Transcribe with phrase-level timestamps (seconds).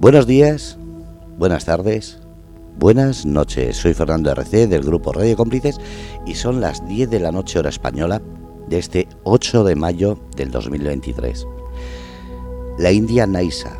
[0.00, 0.78] Buenos días,
[1.36, 2.20] buenas tardes,
[2.78, 3.76] buenas noches.
[3.76, 5.78] Soy Fernando RC del grupo Radio Cómplices
[6.24, 8.22] y son las 10 de la noche hora española
[8.66, 11.46] de este 8 de mayo del 2023.
[12.78, 13.78] La India Naisa,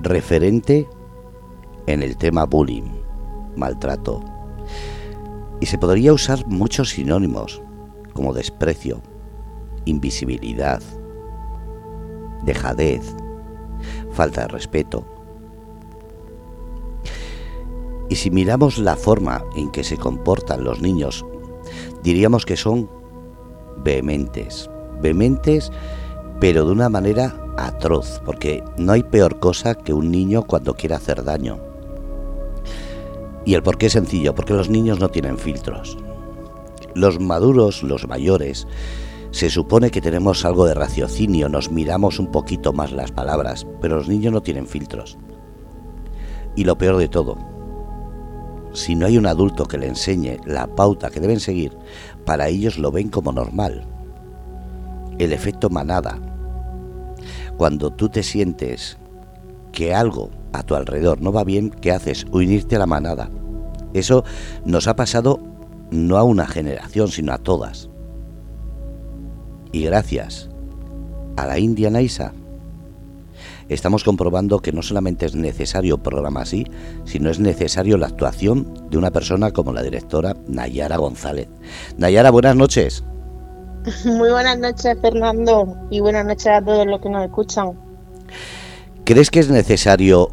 [0.00, 0.88] referente
[1.86, 2.90] en el tema bullying,
[3.54, 4.20] maltrato.
[5.60, 7.62] Y se podría usar muchos sinónimos
[8.14, 9.00] como desprecio,
[9.84, 10.82] invisibilidad,
[12.42, 13.14] dejadez,
[14.12, 15.04] falta de respeto.
[18.08, 21.24] Y si miramos la forma en que se comportan los niños,
[22.02, 22.90] diríamos que son
[23.84, 24.68] vehementes,
[25.00, 25.70] vehementes
[26.40, 30.94] pero de una manera atroz, porque no hay peor cosa que un niño cuando quiere
[30.94, 31.60] hacer daño.
[33.44, 35.98] Y el porqué es sencillo, porque los niños no tienen filtros.
[36.94, 38.66] Los maduros, los mayores,
[39.30, 43.96] se supone que tenemos algo de raciocinio, nos miramos un poquito más las palabras, pero
[43.96, 45.18] los niños no tienen filtros.
[46.56, 47.38] Y lo peor de todo,
[48.72, 51.76] si no hay un adulto que le enseñe la pauta que deben seguir,
[52.24, 53.84] para ellos lo ven como normal.
[55.18, 56.18] El efecto manada.
[57.56, 58.98] Cuando tú te sientes
[59.72, 62.24] que algo a tu alrededor no va bien, ¿qué haces?
[62.32, 63.30] Unirte a la manada.
[63.92, 64.24] Eso
[64.64, 65.40] nos ha pasado
[65.90, 67.89] no a una generación, sino a todas.
[69.72, 70.48] Y gracias
[71.36, 72.32] a la India Naisa,
[73.68, 76.66] estamos comprobando que no solamente es necesario un programa así,
[77.04, 81.48] sino es necesario la actuación de una persona como la directora Nayara González.
[81.96, 83.04] Nayara, buenas noches.
[84.04, 87.78] Muy buenas noches, Fernando, y buenas noches a todos los que nos escuchan.
[89.04, 90.30] ¿Crees que es necesario,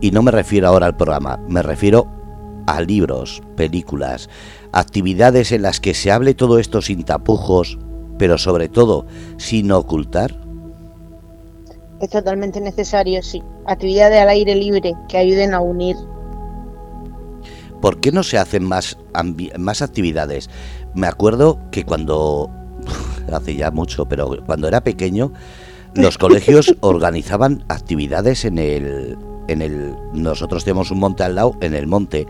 [0.00, 2.06] y no me refiero ahora al programa, me refiero
[2.66, 4.28] a libros, películas,
[4.72, 7.78] actividades en las que se hable todo esto sin tapujos,
[8.22, 9.04] pero sobre todo
[9.36, 10.32] sin ocultar?
[12.00, 13.42] Es totalmente necesario, sí.
[13.66, 15.96] Actividades al aire libre que ayuden a unir.
[17.80, 18.96] ¿Por qué no se hacen más,
[19.58, 20.50] más actividades?
[20.94, 22.48] Me acuerdo que cuando,
[23.32, 25.32] hace ya mucho, pero cuando era pequeño,
[25.96, 29.18] los colegios organizaban actividades en el,
[29.48, 32.28] en el, nosotros tenemos un monte al lado, en el monte,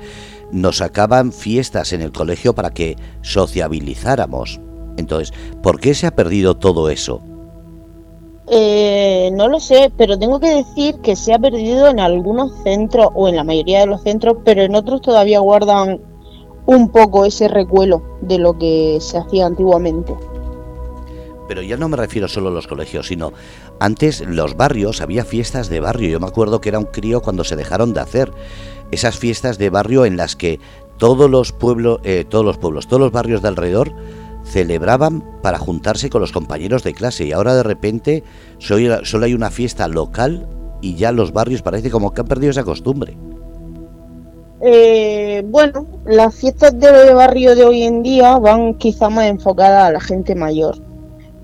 [0.52, 4.58] nos sacaban fiestas en el colegio para que sociabilizáramos.
[4.96, 5.32] Entonces,
[5.62, 7.22] ¿por qué se ha perdido todo eso?
[8.48, 13.08] Eh, no lo sé, pero tengo que decir que se ha perdido en algunos centros
[13.14, 16.00] o en la mayoría de los centros, pero en otros todavía guardan
[16.66, 20.14] un poco ese recuelo de lo que se hacía antiguamente.
[21.48, 23.32] Pero ya no me refiero solo a los colegios, sino
[23.78, 26.08] antes los barrios, había fiestas de barrio.
[26.08, 28.32] Yo me acuerdo que era un crío cuando se dejaron de hacer
[28.90, 30.60] esas fiestas de barrio en las que
[30.98, 33.92] todos los pueblos, eh, todos los pueblos, todos los barrios de alrededor
[34.52, 38.22] celebraban para juntarse con los compañeros de clase y ahora de repente
[38.58, 40.46] solo hay una fiesta local
[40.82, 43.16] y ya los barrios parece como que han perdido esa costumbre.
[44.60, 49.92] Eh, bueno, las fiestas de barrio de hoy en día van quizá más enfocadas a
[49.92, 50.76] la gente mayor.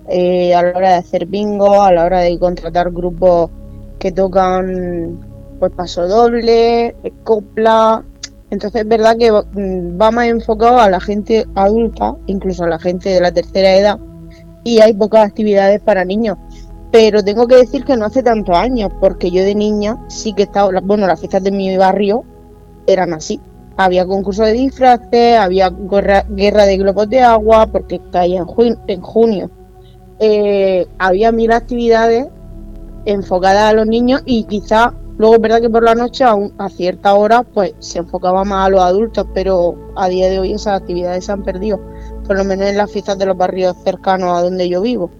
[0.08, 3.50] Eh, a la hora de hacer bingo, a la hora de contratar grupos
[3.98, 5.18] que tocan
[5.58, 8.04] pues paso doble, copla,
[8.50, 12.78] entonces es verdad que mm, va más enfocado a la gente adulta, incluso a la
[12.78, 13.98] gente de la tercera edad,
[14.64, 16.38] y hay pocas actividades para niños.
[16.91, 20.44] Pero tengo que decir que no hace tantos años, porque yo de niña sí que
[20.44, 22.25] estaba, bueno, las fiestas de mi barrio
[22.86, 23.41] eran así.
[23.76, 28.44] Había concurso de disfraces, había guerra, de globos de agua, porque caía
[28.86, 29.50] en, junio.
[30.19, 32.26] Eh, había mil actividades
[33.04, 37.14] enfocadas a los niños y quizá Luego es verdad que por la noche a, cierta
[37.14, 41.24] hora pues se enfocaba más a los adultos, pero a día de hoy esas actividades
[41.24, 41.80] se han perdido,
[42.24, 45.10] por lo menos en las fiestas de los barrios cercanos a donde yo vivo.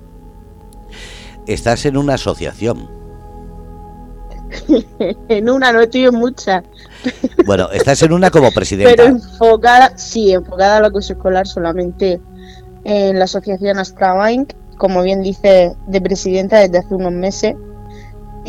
[1.47, 2.89] Estás en una asociación.
[5.29, 6.63] en una, no estoy en muchas.
[7.45, 8.91] bueno, estás en una como presidenta.
[8.95, 12.21] Pero enfocada, sí, enfocada a la cosa escolar solamente
[12.85, 14.15] en la asociación Astra
[14.77, 17.57] como bien dice, de presidenta desde hace unos meses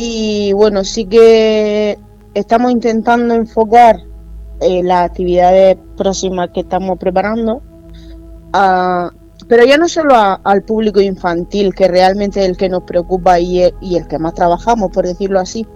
[0.02, 1.98] y bueno, sí que
[2.32, 4.00] estamos intentando enfocar
[4.62, 7.60] eh, las actividades próximas que estamos preparando,
[9.46, 13.64] pero ya no solo al público infantil, que realmente es el que nos preocupa y
[13.64, 15.66] el, y el que más trabajamos, por decirlo así.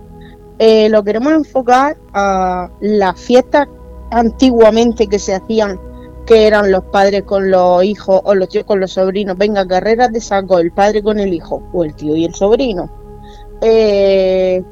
[0.59, 3.69] Eh, lo queremos enfocar a las fiestas
[4.11, 5.79] antiguamente que se hacían,
[6.25, 9.37] que eran los padres con los hijos o los tíos con los sobrinos.
[9.37, 13.04] Venga, carreras de saco, el padre con el hijo, o el tío y el sobrino
[13.67, 14.63] eh,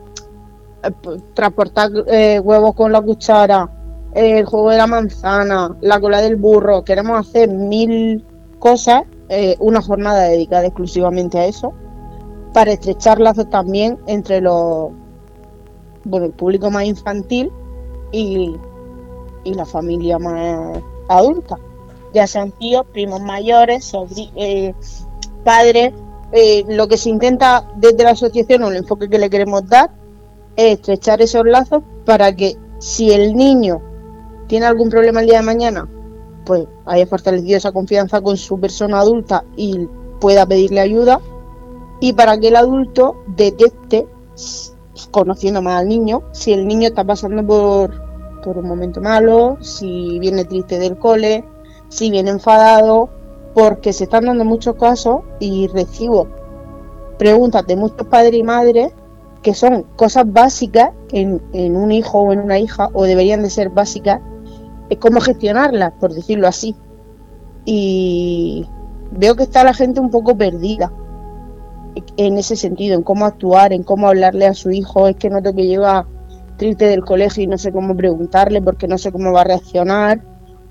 [1.35, 3.71] transportar eh, huevos con la cuchara,
[4.15, 6.85] el juego de la manzana, la cola del burro.
[6.85, 8.25] Queremos hacer mil
[8.59, 11.73] cosas, eh, una jornada dedicada exclusivamente a eso,
[12.53, 14.91] para estrechar lazos también entre los,
[16.05, 17.51] bueno, el público más infantil
[18.13, 18.55] y,
[19.45, 21.59] la familia más adulta,
[22.13, 23.93] ya sean tíos, primos mayores,
[24.37, 24.75] eh,
[25.45, 25.93] padres.
[26.33, 29.91] Eh, lo que se intenta desde la asociación o el enfoque que le queremos dar
[30.57, 33.83] es estrechar esos lazos para que si el niño
[34.47, 35.89] tiene algún problema el día de mañana,
[36.45, 39.87] pues haya fortalecido esa confianza con su persona adulta y
[40.21, 41.21] pueda pedirle ayuda.
[42.01, 44.09] Y para que el adulto detecte,
[45.11, 47.93] conociendo más al niño, si el niño está pasando por,
[48.43, 51.45] por un momento malo, si viene triste del cole,
[51.89, 53.11] si viene enfadado,
[53.55, 56.29] porque se están dando muchos casos y recibo
[57.19, 58.93] preguntas de muchos padres y madres
[59.43, 63.51] que son cosas básicas en, en un hijo o en una hija, o deberían de
[63.51, 64.21] ser básicas,
[64.89, 66.77] es cómo gestionarlas, por decirlo así.
[67.65, 68.67] Y
[69.11, 70.93] veo que está la gente un poco perdida
[72.17, 75.09] en ese sentido, en cómo actuar, en cómo hablarle a su hijo.
[75.09, 76.07] Es que noto que lleva
[76.57, 80.23] triste del colegio y no sé cómo preguntarle porque no sé cómo va a reaccionar.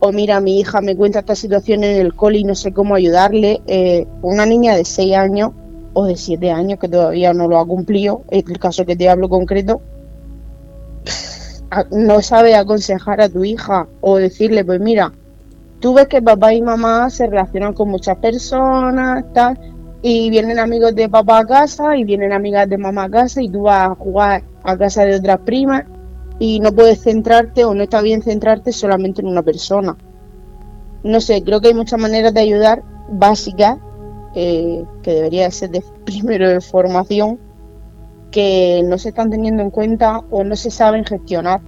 [0.03, 2.95] O mira, mi hija me cuenta esta situación en el cole y no sé cómo
[2.95, 3.61] ayudarle.
[3.67, 5.51] Eh, una niña de 6 años
[5.93, 9.29] o de 7 años que todavía no lo ha cumplido, el caso que te hablo
[9.29, 9.79] concreto,
[11.91, 15.11] no sabe aconsejar a tu hija o decirle, pues mira,
[15.79, 19.59] tú ves que papá y mamá se relacionan con muchas personas, tal,
[20.01, 23.49] y vienen amigos de papá a casa y vienen amigas de mamá a casa y
[23.49, 25.83] tú vas a jugar a casa de otras primas
[26.41, 29.95] y no puedes centrarte o no está bien centrarte solamente en una persona.
[31.03, 33.77] No sé, creo que hay muchas maneras de ayudar básicas
[34.33, 37.39] eh, que debería ser de primero de formación
[38.31, 41.61] que no se están teniendo en cuenta o no se saben gestionar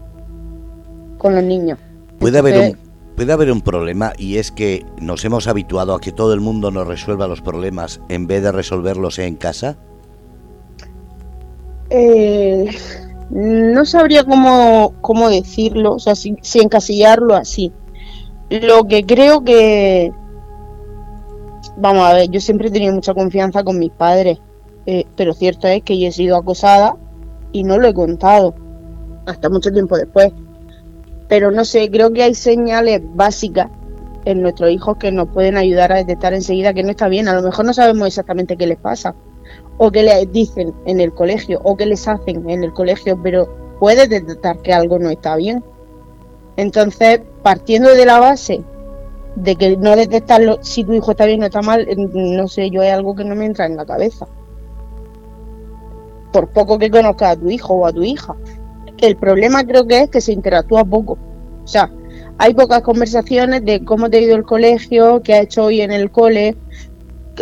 [1.20, 1.78] con los niños.
[2.18, 2.78] Puede haber un,
[3.16, 6.72] puede haber un problema y es que nos hemos habituado a que todo el mundo
[6.72, 9.78] nos resuelva los problemas en vez de resolverlos en casa.
[11.92, 12.72] Eh,
[13.30, 17.72] no sabría cómo, cómo decirlo, o sea, si, encasillarlo así.
[18.50, 20.12] Lo que creo que,
[21.78, 24.40] vamos a ver, yo siempre he tenido mucha confianza con mis padres
[24.86, 26.98] eh, pero cierto es que yo he sido acosada
[27.52, 28.56] y no lo he contado
[29.26, 30.32] hasta mucho tiempo después.
[31.28, 33.70] Pero no sé, creo que hay señales básicas
[34.26, 37.28] en nuestros hijos que nos pueden ayudar a detectar enseguida que no está bien.
[37.28, 39.16] A lo mejor no sabemos exactamente qué les pasa,
[39.78, 43.48] o qué les dicen en el colegio, o qué les hacen en el colegio, pero
[43.80, 45.64] puedes detectar que algo no está bien.
[46.58, 48.64] Entonces, partiendo de la base
[49.36, 52.82] de que no detectarlo si tu hijo está bien o está mal, no sé, yo
[52.82, 54.28] hay algo que no me entra en la cabeza
[56.34, 58.36] por poco que conozcas a tu hijo o a tu hija.
[58.98, 61.18] El problema creo que es que se interactúa poco.
[61.64, 61.90] O sea,
[62.38, 65.92] hay pocas conversaciones de cómo te ha ido el colegio, qué ha hecho hoy en
[65.92, 66.58] el cole,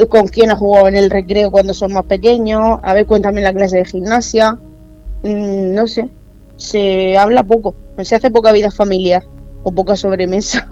[0.09, 3.53] con quién ha jugado en el recreo cuando son más pequeños, a ver, cuéntame la
[3.53, 4.57] clase de gimnasia.
[5.23, 6.09] Mm, no sé,
[6.55, 9.23] se habla poco, se hace poca vida familiar
[9.63, 10.67] o poca sobremesa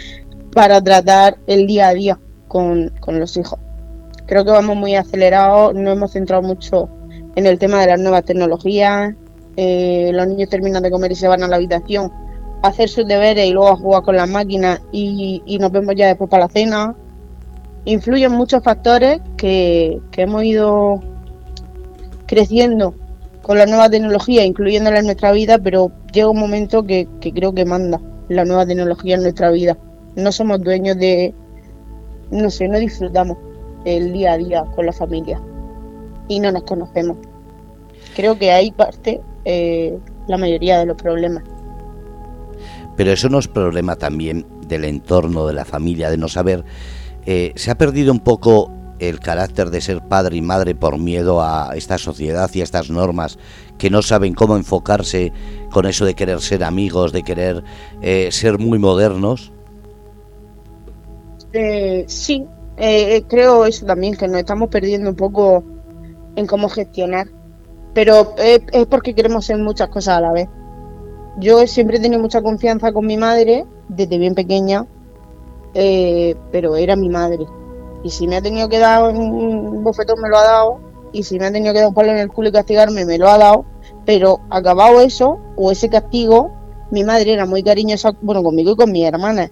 [0.54, 2.18] para tratar el día a día
[2.48, 3.58] con, con los hijos.
[4.26, 6.88] Creo que vamos muy acelerados, no hemos centrado mucho
[7.34, 9.14] en el tema de las nuevas tecnologías.
[9.56, 12.12] Eh, los niños terminan de comer y se van a la habitación
[12.62, 16.06] a hacer sus deberes y luego a jugar con las máquinas y, nos vemos ya
[16.06, 16.94] después para la cena.
[17.84, 21.00] Influyen muchos factores que, hemos ido
[22.26, 22.94] creciendo
[23.42, 27.54] con la nueva tecnología, incluyéndola en nuestra vida, pero llega un momento que, que creo
[27.54, 29.76] que manda la nueva tecnología en nuestra vida.
[30.14, 31.34] No somos dueños de,
[32.30, 33.38] no sé, no disfrutamos
[33.84, 35.40] el día a día con la familia
[36.28, 37.16] y no nos conocemos.
[38.14, 41.42] Creo que ahí parte eh, la mayoría de los problemas.
[42.96, 46.64] Pero eso no es problema también del entorno, de la familia, de no saber.
[47.26, 51.42] Eh, se ha perdido un poco el carácter de ser padre y madre por miedo
[51.42, 53.38] a esta sociedad y a estas normas
[53.78, 55.32] que no saben cómo enfocarse
[55.72, 57.64] con eso de querer ser amigos, de querer
[58.02, 59.52] eh, ser muy modernos.
[62.06, 62.46] sí,
[63.28, 65.64] creo eso también, que nos estamos perdiendo un poco
[66.36, 67.28] en cómo gestionar.
[67.94, 70.48] Pero es, porque queremos ser muchas cosas a la vez.
[71.38, 74.86] Yo siempre he tenido mucha confianza con mi madre desde bien pequeña,
[75.74, 77.46] eh, pero era mi madre.
[78.02, 80.80] Y si me ha tenido que dar un bofetón, me lo ha dado.
[81.12, 83.18] Y si me ha tenido que dar un palo en el culo y castigarme, me
[83.18, 83.64] lo ha dado.
[84.06, 86.50] Pero acabado eso, o ese castigo,
[86.90, 89.50] mi madre era muy cariñosa, bueno, conmigo y con mi hermana.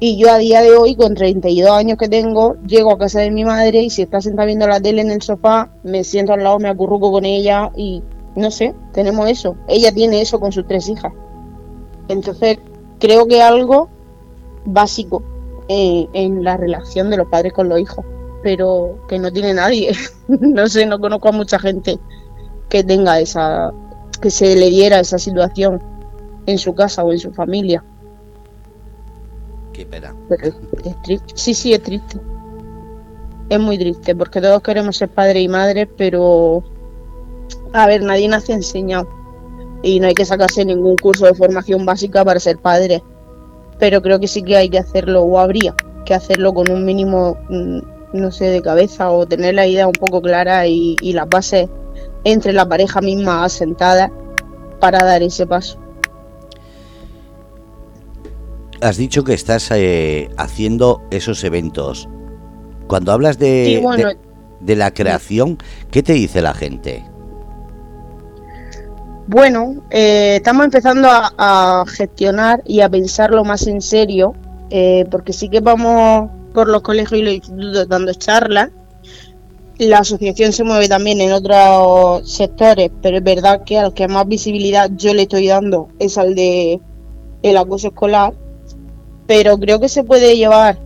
[0.00, 3.30] Y yo a día de hoy, con 32 años que tengo, llego a casa de
[3.30, 6.42] mi madre y si está sentada viendo la tele en el sofá, me siento al
[6.42, 8.02] lado, me acurruco con ella y
[8.34, 9.54] no sé, tenemos eso.
[9.68, 11.12] Ella tiene eso con sus tres hijas.
[12.08, 12.58] Entonces,
[12.98, 13.90] creo que algo
[14.64, 15.22] básico
[15.68, 18.04] eh, en la relación de los padres con los hijos,
[18.42, 19.92] pero que no tiene nadie.
[20.28, 21.98] no sé, no conozco a mucha gente
[22.68, 23.72] que tenga esa,
[24.20, 25.82] que se le diera esa situación
[26.46, 27.84] en su casa o en su familia.
[29.72, 30.14] Qué pena.
[30.84, 31.32] es triste.
[31.34, 32.20] Sí, sí, es triste.
[33.48, 36.62] Es muy triste porque todos queremos ser padre y madre, pero
[37.72, 39.08] a ver, nadie nace enseñado
[39.82, 43.02] y no hay que sacarse ningún curso de formación básica para ser padre.
[43.82, 45.74] Pero creo que sí que hay que hacerlo o habría
[46.04, 47.80] que hacerlo con un mínimo, mm,
[48.12, 51.68] no sé, de cabeza o tener la idea un poco clara y, y las bases
[52.22, 54.12] entre la pareja misma asentada
[54.78, 55.80] para dar ese paso.
[58.80, 62.08] Has dicho que estás eh, haciendo esos eventos.
[62.86, 63.82] Cuando hablas de,
[64.60, 65.58] de, la creación,
[65.90, 67.02] ¿qué te dice la gente?
[69.28, 74.34] Bueno, eh, estamos empezando a, gestionar y a pensarlo más en serio,
[74.68, 78.70] eh, porque sí que vamos por los colegios y los institutos dando charlas.
[79.78, 84.26] La asociación se mueve también en otros sectores, pero es verdad que al que más
[84.26, 86.80] visibilidad yo le estoy dando es al de
[87.42, 88.34] el acoso escolar,
[89.28, 90.78] pero creo que se puede llevar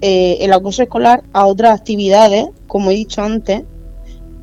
[0.00, 3.64] eh, el acoso escolar a otras actividades, como he dicho antes,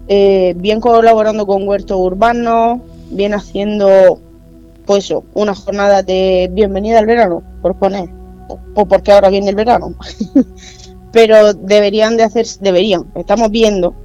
[0.07, 2.79] bien colaborando con huertos urbanos,
[3.09, 4.19] viene haciendo
[4.85, 8.09] pues una jornada de bienvenida al verano, por poner,
[8.75, 9.93] o, porque ahora viene el verano.
[11.11, 13.95] Pero deberían de hacer, deberían, estamos viendo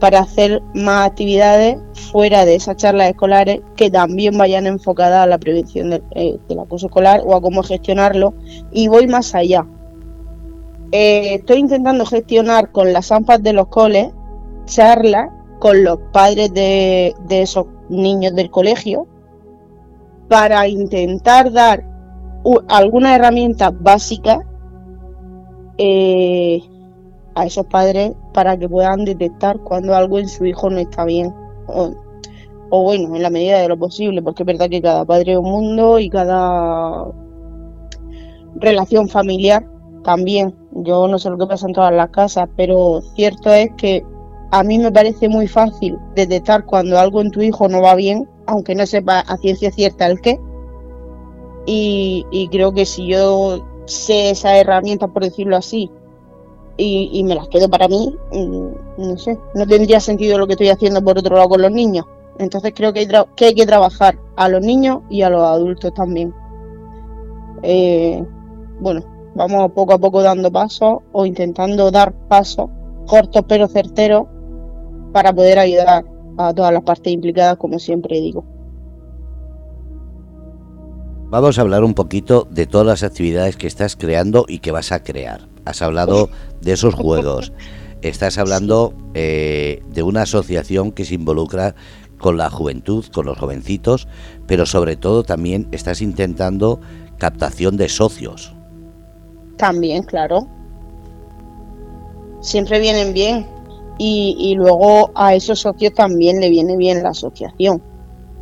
[0.00, 1.78] para hacer más actividades
[2.12, 6.86] fuera de esas charlas escolares que también vayan enfocadas a la prevención del, eh, acoso
[6.86, 8.34] escolar o a cómo gestionarlo.
[8.70, 9.66] Y voy más allá.
[10.92, 14.08] Eh, estoy intentando gestionar con las AMPAs de los coles
[14.66, 19.06] charlas con los padres de, de esos niños del colegio
[20.28, 21.84] para intentar dar
[22.68, 24.40] alguna herramienta básica
[25.78, 26.62] eh,
[27.34, 31.32] a esos padres para que puedan detectar cuando algo en su hijo no está bien.
[32.70, 35.38] O, bueno, en la medida de lo posible, porque es verdad que cada padre es
[35.38, 37.06] un mundo y cada
[38.56, 39.66] relación familiar
[40.04, 40.54] también.
[40.72, 44.04] Yo no sé lo que pasa en todas las casas, pero cierto es que
[44.50, 48.28] a mí me parece muy fácil detectar cuando algo en tu hijo no va bien,
[48.46, 50.40] aunque no sepa a ciencia cierta el qué.
[51.66, 55.90] Y, creo que si yo sé esa herramienta, por decirlo así,
[56.78, 60.70] y, me las quedo para mí, mm, no sé, no tendría sentido lo que estoy
[60.70, 62.06] haciendo por otro lado con los niños.
[62.38, 65.92] Entonces creo que hay, que, hay que trabajar a los niños y a los adultos
[65.92, 66.32] también.
[67.62, 68.24] Eh,
[68.80, 69.02] bueno,
[69.34, 72.70] vamos poco a poco dando pasos o intentando dar pasos
[73.06, 74.28] cortos pero certeros
[75.12, 76.04] para poder ayudar
[76.38, 78.44] a todas las partes implicadas, como siempre digo.
[81.30, 84.92] Vamos a hablar un poquito de todas las actividades que estás creando y que vas
[84.92, 85.46] a crear.
[85.66, 86.30] Has hablado
[86.62, 87.52] de esos juegos.
[88.00, 91.74] Estás hablando eh, de una asociación que se involucra
[92.16, 94.08] con la juventud, con los jovencitos,
[94.46, 96.80] pero sobre todo también estás intentando
[97.18, 98.54] captación de socios.
[99.58, 100.48] También, claro.
[102.40, 103.57] Siempre vienen bien
[103.98, 107.82] y, luego a esos socios también le viene bien la asociación.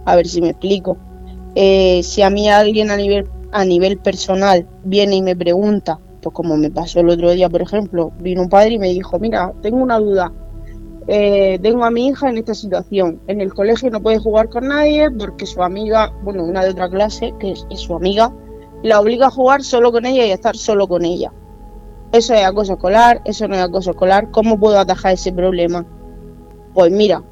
[0.05, 0.99] A ver si me explico.
[1.55, 6.35] Eh, si a mí alguien a nivel, a nivel personal viene y me pregunta, pues
[6.35, 9.53] como me pasó el otro día, por ejemplo, vino un padre y me dijo, mira,
[9.63, 10.33] tengo una duda.
[11.09, 13.21] Eh, tengo a mi hija en esta situación.
[13.27, 16.91] En el colegio no puede jugar con nadie porque su amiga, bueno, una de otra
[16.91, 18.33] clase, que es su amiga,
[18.83, 21.33] la obliga a jugar solo con ella y a estar solo con ella.
[22.13, 24.31] Eso es acoso escolar, eso no es acoso escolar.
[24.31, 25.85] ¿Cómo puedo atajar ese problema?
[26.75, 27.23] Pues mira,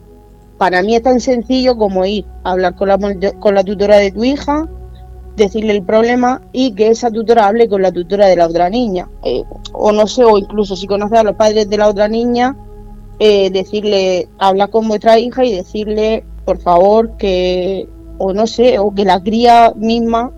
[0.58, 2.98] para mí es tan sencillo como ir a hablar con la,
[3.38, 4.68] con la tutora de tu hija,
[5.36, 9.08] decirle el problema y que esa tutora hable con la tutora de la otra niña.
[9.22, 12.56] Eh, o no sé, o incluso si conoces a los padres de la otra niña,
[13.18, 17.88] eh, decirle, hablar con vuestra hija y decirle, por favor, que,
[18.18, 20.32] o no sé, o que la cría misma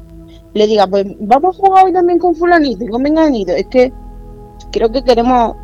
[0.54, 3.52] le diga, pues vamos a jugar hoy también con fulanito y con menganito.
[3.52, 3.92] Es que
[4.76, 5.56] creo que queremos,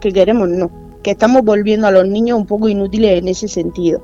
[0.00, 0.70] que queremos no,
[1.02, 4.02] que estamos volviendo a los niños un poco inútiles en ese sentido.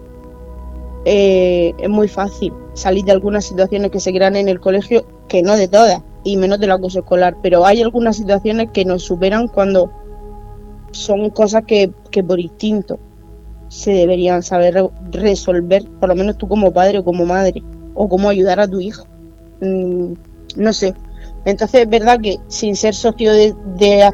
[1.05, 5.43] Eh, es muy fácil salir de algunas situaciones que se crean en el colegio, que
[5.43, 9.03] no de todas, y menos de la cosa escolar, pero hay algunas situaciones que nos
[9.03, 9.93] superan cuando
[10.93, 12.99] son cosas que, que por instinto
[13.69, 17.63] se deberían saber resolver, por lo menos tú como padre o como madre,
[17.95, 19.07] o cómo ayudar a tu hijo.
[19.61, 20.15] Mm,
[20.57, 20.95] no sé,
[21.45, 24.11] entonces es verdad que sin ser socio de, de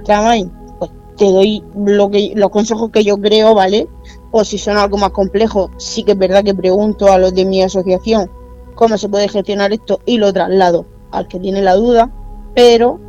[0.78, 3.88] pues te doy lo que, los consejos que yo creo, ¿vale?
[4.30, 7.44] O si son algo más complejo, sí que es verdad que pregunto a los de
[7.44, 8.30] mi asociación
[8.75, 12.12] cómo se puede gestionar esto y lo traslado al que tiene la duda,
[12.54, 13.00] pero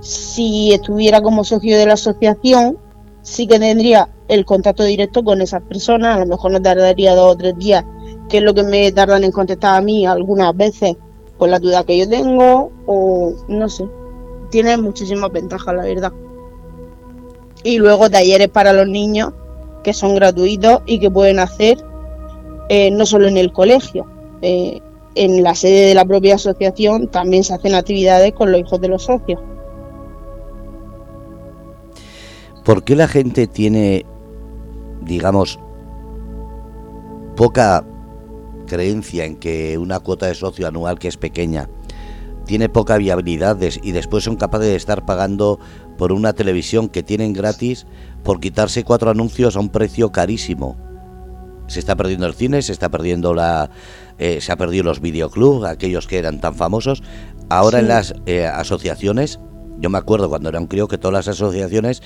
[0.00, 2.78] si estuviera como socio de la asociación,
[3.22, 7.34] sí que tendría el contacto directo con esas personas, a lo mejor no tardaría dos
[7.34, 7.84] o tres días
[8.30, 10.96] que es lo que me tardan en contestar a mí algunas veces,
[11.40, 13.88] por la duda que yo tengo, o no sé.
[14.50, 16.12] Tiene muchísimas ventajas, la verdad.
[17.64, 19.32] Y luego talleres para los niños
[19.82, 21.78] que son gratuitos y que pueden hacer
[22.68, 24.06] eh, no solo en el colegio.
[24.42, 24.80] Eh,
[25.14, 28.88] en la sede de la propia asociación también se hacen actividades con los hijos de
[28.88, 29.40] los socios.
[32.64, 34.04] ¿Por qué la gente tiene,
[35.00, 35.58] digamos,
[37.34, 37.82] poca
[38.70, 41.68] creencia en que una cuota de socio anual que es pequeña
[42.46, 45.58] tiene poca viabilidad y después son capaces de estar pagando
[45.98, 47.86] por una televisión que tienen gratis
[48.22, 50.76] por quitarse cuatro anuncios a un precio carísimo?
[51.66, 53.70] Se está perdiendo el cine, se está perdiendo la,
[54.18, 57.02] eh, se ha perdido los videoclubs, aquellos que eran tan famosos.
[57.48, 59.40] Ahora en las eh, asociaciones,
[59.78, 62.02] yo me acuerdo cuando era un crío que todas las asociaciones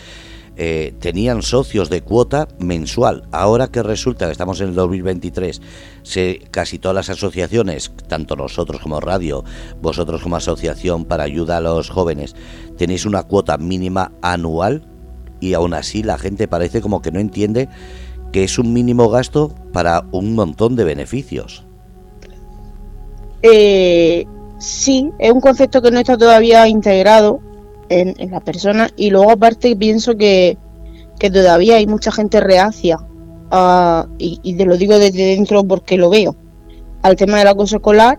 [0.57, 3.25] eh, tenían socios de cuota mensual.
[3.33, 5.61] Ahora que resulta que estamos en el 2023,
[6.03, 9.45] se, casi todas las asociaciones, tanto nosotros como radio,
[9.81, 12.37] vosotros como asociación para ayuda a los jóvenes,
[12.77, 14.87] tenéis una cuota mínima anual
[15.41, 17.69] y aún así la gente parece como que no entiende
[18.33, 21.65] que es un mínimo gasto para un montón de beneficios.
[23.43, 24.25] Eh,
[24.59, 27.41] sí, es un concepto que no está todavía integrado
[27.89, 28.89] en, la persona.
[28.97, 30.59] Y luego aparte pienso que,
[31.19, 32.99] todavía hay mucha gente reacia
[34.19, 36.37] y, y, te lo digo desde dentro porque lo veo
[37.03, 38.19] al tema del acoso escolar.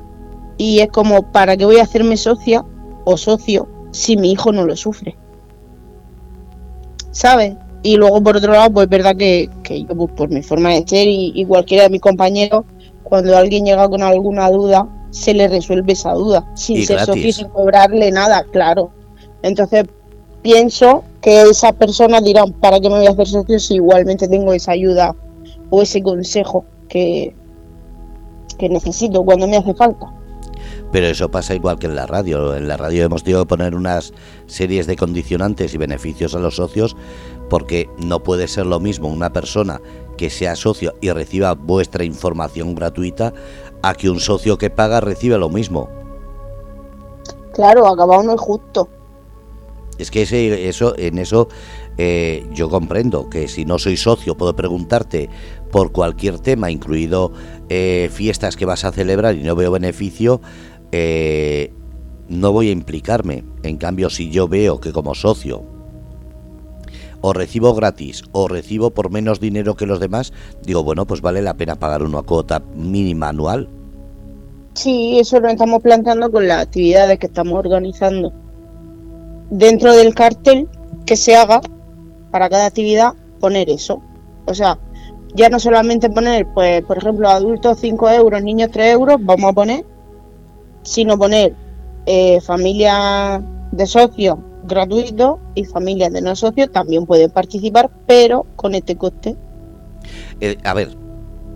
[0.57, 2.63] Y es como para qué voy a hacerme socia
[3.03, 5.17] o socio si mi hijo no lo sufre
[7.11, 7.55] ¿sabes?
[7.81, 10.83] y luego por otro lado pues es verdad que, yo pues, por mi forma de
[10.85, 12.65] ser y, cualquiera de mis compañeros
[13.03, 17.47] cuando alguien llega con alguna duda se le resuelve esa duda sin ser socio sin
[17.47, 18.91] cobrarle nada claro
[19.45, 19.85] entonces,
[20.41, 24.53] pienso que esas personas dirán, ¿para qué me voy a hacer socio si igualmente tengo
[24.53, 25.15] esa ayuda
[25.69, 27.35] o ese consejo que,
[28.57, 30.11] que necesito cuando me hace falta?
[30.91, 32.55] Pero eso pasa igual que en la radio.
[32.55, 34.13] En la radio hemos tenido que poner unas
[34.47, 36.95] series de condicionantes y beneficios a los socios
[37.47, 39.79] porque no puede ser lo mismo una persona
[40.17, 43.31] que sea socio y reciba vuestra información gratuita
[43.83, 45.87] a que un socio que paga reciba lo mismo.
[47.53, 48.89] Claro, acabado no es justo.
[49.97, 51.47] Es que ese, eso, en eso
[51.97, 55.29] eh, yo comprendo que si no soy socio puedo preguntarte
[55.71, 57.31] por cualquier tema, incluido
[57.69, 60.41] eh, fiestas que vas a celebrar y no veo beneficio,
[60.91, 61.73] eh,
[62.27, 63.45] no voy a implicarme.
[63.63, 65.63] En cambio, si yo veo que como socio
[67.21, 71.41] o recibo gratis o recibo por menos dinero que los demás, digo, bueno, pues vale
[71.41, 73.69] la pena pagar una cuota mínima anual.
[74.73, 78.44] Sí, eso lo estamos planteando con las actividades que estamos organizando
[79.49, 80.67] dentro del cartel
[81.05, 81.61] que se haga
[82.31, 84.01] para cada actividad poner eso.
[84.45, 84.77] O sea,
[85.35, 89.53] ya no solamente poner, pues, por ejemplo, adultos 5 euros, niños 3 euros, vamos a
[89.53, 89.85] poner,
[90.83, 91.53] sino poner
[92.05, 98.75] eh, familias de socios gratuitos y familias de no socios también pueden participar, pero con
[98.75, 99.35] este coste.
[100.39, 100.97] Eh, a ver,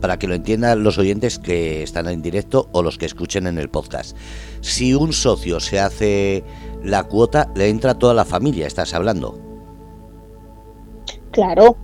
[0.01, 3.57] para que lo entiendan los oyentes que están en directo o los que escuchen en
[3.57, 4.15] el podcast.
[4.61, 6.43] Si un socio se hace
[6.83, 9.37] la cuota, le entra a toda la familia, estás hablando.
[11.31, 11.77] Claro.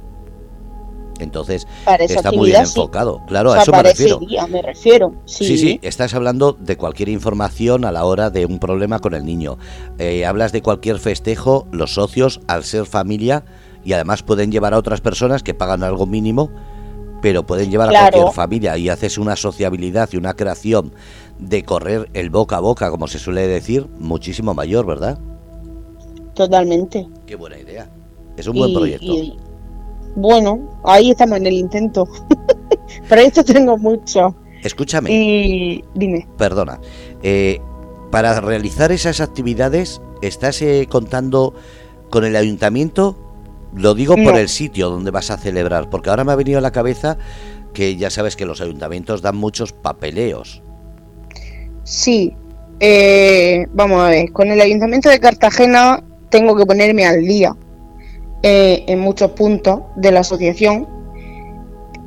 [1.19, 1.65] Entonces,
[1.99, 3.21] está muy bien enfocado.
[3.27, 4.19] Claro, a eso me refiero.
[4.49, 5.13] me refiero.
[5.25, 5.57] Sí.
[5.57, 5.79] sí.
[5.81, 9.57] estás hablando de cualquier información a la hora de un problema con el niño.
[9.97, 13.45] Eh, hablas de cualquier festejo, los socios, al ser familia,
[13.83, 16.51] y además pueden llevar a otras personas que pagan algo mínimo,
[17.21, 20.93] pero pueden llevar a cualquier familia y haces una sociabilidad y una creación
[21.39, 25.19] de correr el boca a boca, como se suele decir, muchísimo mayor, ¿verdad?
[26.33, 27.07] Totalmente.
[27.25, 27.89] Qué buena idea.
[28.37, 29.13] Es un buen proyecto.
[30.15, 32.07] bueno, ahí estamos en el intento.
[33.09, 34.35] Pero esto tengo mucho.
[34.63, 35.11] Escúchame.
[35.11, 36.27] Y dime.
[36.37, 36.79] Perdona.
[37.23, 37.59] Eh,
[38.11, 41.53] para realizar esas actividades, ¿estás eh, contando
[42.09, 43.17] con el ayuntamiento?
[43.73, 46.61] Lo digo por el sitio donde vas a celebrar, porque ahora me ha venido a
[46.61, 47.17] la cabeza
[47.73, 50.63] que ya sabes que los ayuntamientos dan muchos papeleos.
[51.85, 52.35] Sí,
[52.79, 57.55] eh, vamos a ver, con el Ayuntamiento de Cartagena tengo que ponerme al día
[58.41, 60.87] eh, en muchos puntos de la asociación,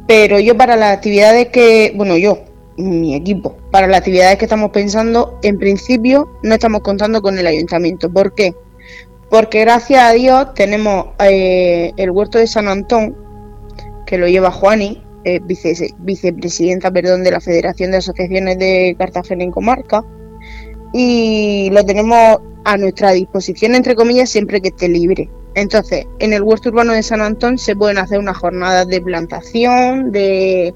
[0.08, 2.40] pero yo para las actividades que, bueno, yo,
[2.76, 7.46] mi equipo, para las actividades que estamos pensando, en principio no estamos contando con el
[7.46, 8.12] Ayuntamiento.
[8.12, 8.56] ¿Por qué?
[9.30, 13.16] Porque gracias a Dios tenemos eh, el huerto de San Antón,
[14.06, 15.04] que lo lleva Juani,
[15.36, 20.04] eh, vicepresidenta perdón, de la Federación de Asociaciones de Cartagena en Comarca
[20.92, 25.30] y lo tenemos a nuestra disposición, entre comillas, siempre que esté libre.
[25.54, 30.12] Entonces, en el huerto urbano de San Antón se pueden hacer unas jornadas de plantación,
[30.12, 30.74] de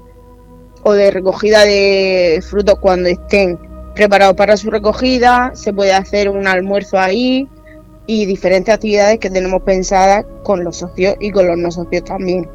[0.83, 3.57] o de recogida de frutos cuando estén
[3.95, 7.47] preparados para su recogida, se puede hacer un almuerzo ahí
[8.05, 12.49] y diferentes actividades que tenemos pensadas con los socios y con los no socios también.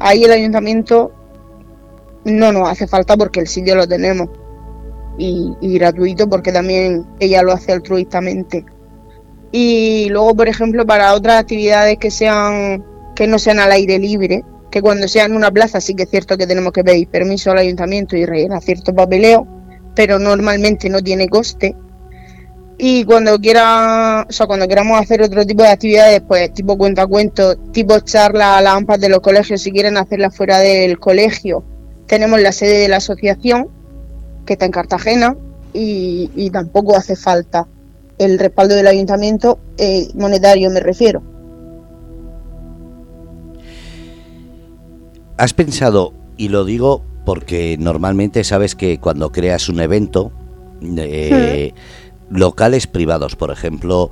[0.00, 1.12] Ahí el ayuntamiento
[2.24, 4.28] no nos hace falta porque el sitio lo tenemos
[5.18, 8.64] y, gratuito porque también ella lo hace altruistamente.
[9.50, 14.42] Y luego, por ejemplo, para otras actividades que sean que no sean al aire libre,
[14.70, 17.50] que cuando sea en una plaza sí que es cierto que tenemos que pedir permiso
[17.50, 19.46] al ayuntamiento y rellenar cierto papeleo,
[19.94, 21.76] pero normalmente no tiene coste.
[22.78, 27.56] Y cuando quiera, o sea, cuando queramos hacer otro tipo de actividades, pues tipo cuento,
[27.70, 31.64] tipo charla a las AMPAs de los colegios, si quieren hacerla fuera del colegio,
[32.12, 33.68] tenemos la sede de la asociación,
[34.44, 35.34] que está en Cartagena,
[35.72, 37.66] y, tampoco hace falta
[38.18, 41.22] el respaldo del ayuntamiento, eh, monetario me refiero.
[45.38, 50.32] ¿Has pensado, y lo digo porque normalmente sabes que cuando creas un evento,
[50.82, 51.72] eh,
[52.28, 54.10] locales privados, por ejemplo,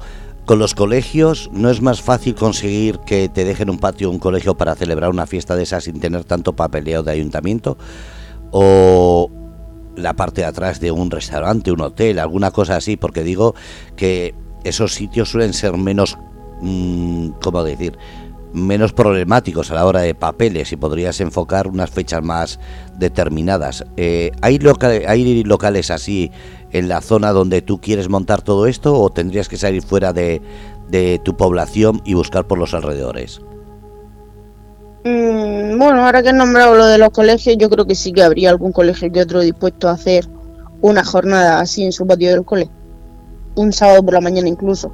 [0.51, 4.57] con los colegios no es más fácil conseguir que te dejen un patio un colegio
[4.57, 7.79] para celebrar una fiesta de esas sin tener tanto papeleo de ayuntamiento
[8.51, 9.31] o
[9.95, 13.55] la parte de atrás de un restaurante, un hotel, alguna cosa así, porque digo
[13.95, 14.35] que
[14.65, 16.19] esos sitios suelen ser menos,
[16.63, 17.97] mm, ¿cómo decir?
[18.53, 22.59] Menos problemáticos a la hora de papeles y podrías enfocar unas fechas más
[22.97, 23.85] determinadas.
[23.97, 24.59] Eh, ¿hay,
[25.07, 26.31] ¿Hay locales así
[26.73, 30.41] en la zona donde tú quieres montar todo esto o tendrías que salir fuera de,
[31.25, 33.41] tu población y buscar por los alrededores?
[35.05, 38.23] Mm, bueno, ahora que he nombrado lo de los colegios, yo creo que sí que
[38.23, 40.29] habría algún colegio que otro dispuesto a hacer
[40.81, 42.69] una jornada así en su patio del cole.
[43.55, 44.93] Un sábado por la mañana incluso.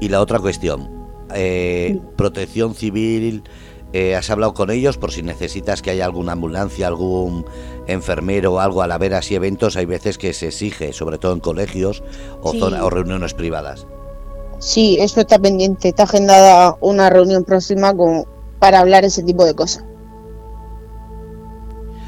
[0.00, 1.01] Y la otra cuestión,
[1.34, 3.44] eh, protección civil,
[3.92, 7.44] eh, ¿has hablado con ellos por si necesitas que haya alguna ambulancia, algún
[7.86, 8.82] enfermero o algo?
[8.82, 12.02] Al haber así eventos hay veces que se exige, sobre todo en colegios
[12.42, 13.86] o, o reuniones privadas.
[14.58, 15.88] Sí, eso está pendiente.
[15.88, 18.24] Está agendada una reunión próxima con,
[18.58, 19.84] para hablar ese tipo de cosas.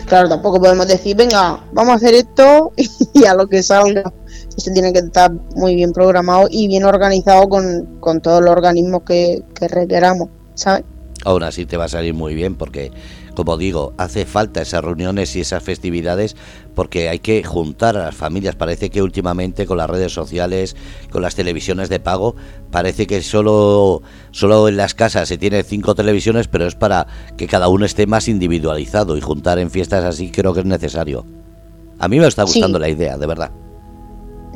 [0.06, 2.72] Claro, tampoco podemos decir, venga, vamos a hacer esto
[3.12, 4.12] y a lo que salga.
[4.56, 9.42] Eso tiene que estar muy bien programado y bien organizado con, todos los organismos que,
[9.54, 10.84] que requeramos, ¿sabes?
[11.24, 12.90] Aún así te va a salir muy bien porque,
[13.34, 16.36] como digo, hace falta esas reuniones y esas festividades
[16.74, 18.56] porque hay que juntar a las familias.
[18.56, 20.76] Parece que últimamente con las redes sociales,
[21.10, 22.36] con las televisiones de pago,
[22.70, 27.06] parece que solo, solo en las casas se tienen cinco televisiones, pero es para
[27.38, 31.24] que cada uno esté más individualizado y juntar en fiestas así creo que es necesario.
[31.98, 33.50] A mí me está gustando la idea, de verdad.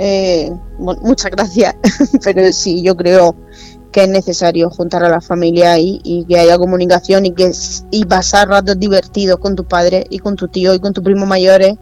[0.01, 1.75] Eh, muchas gracias,
[2.25, 3.35] pero sí, yo creo
[3.91, 7.51] que es necesario juntar a la familia y, y que haya comunicación y que
[7.91, 11.27] y pasar ratos divertidos con tus padres y con tu tío y con tus primos
[11.27, 11.75] mayores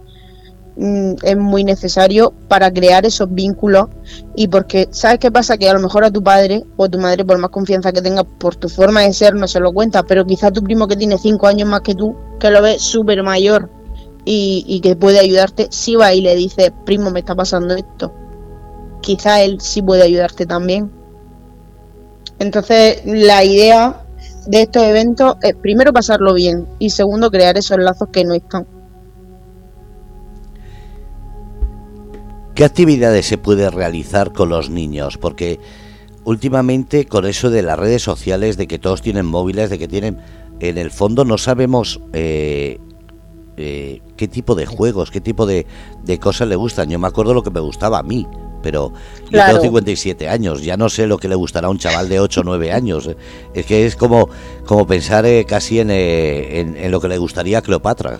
[0.77, 3.89] mm, es muy necesario para crear esos vínculos
[4.35, 7.23] y porque sabes qué pasa que a lo mejor a tu padre o tu madre
[7.23, 10.25] por más confianza que tenga por tu forma de ser no se lo cuenta pero
[10.25, 13.69] quizá tu primo que tiene cinco años más que tú que lo ve súper mayor
[14.29, 18.13] y, que puede ayudarte si va y le dice primo me está pasando esto
[19.01, 20.91] quizá él sí puede ayudarte también
[22.39, 24.05] entonces, la idea
[24.45, 28.67] de estos eventos es primero pasarlo bien y segundo crear esos lazos que no están.
[32.53, 35.17] ¿Qué actividades se puede realizar con los niños?
[35.17, 35.59] Porque
[36.23, 40.17] últimamente con eso de las redes sociales, de que todos tienen móviles, de que tienen,
[40.59, 42.79] en el fondo no sabemos eh,
[43.57, 45.65] eh, qué tipo de juegos, qué tipo de,
[46.03, 46.89] de cosas le gustan.
[46.89, 48.27] Yo me acuerdo lo que me gustaba a mí
[48.61, 48.91] pero
[49.29, 52.19] yo tengo 57 años, ya no sé lo que le gustará a un chaval de
[52.19, 53.09] 8 o 9 años.
[53.53, 54.29] Es que es como,
[54.65, 58.19] como pensar eh, casi eh, en, en, lo que le gustaría a Cleopatra.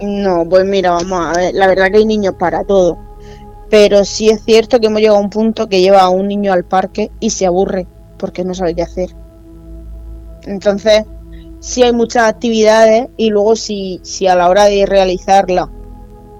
[0.00, 2.98] No, pues mira, vamos a ver, la verdad que hay niños para todo.
[3.68, 6.54] Pero sí es cierto que hemos llegado a un punto que lleva a un niño
[6.54, 9.10] al parque y se aburre porque no sabe qué hacer.
[10.44, 11.04] Entonces,
[11.60, 15.70] sí hay muchas actividades y luego si, si a la hora de realizarla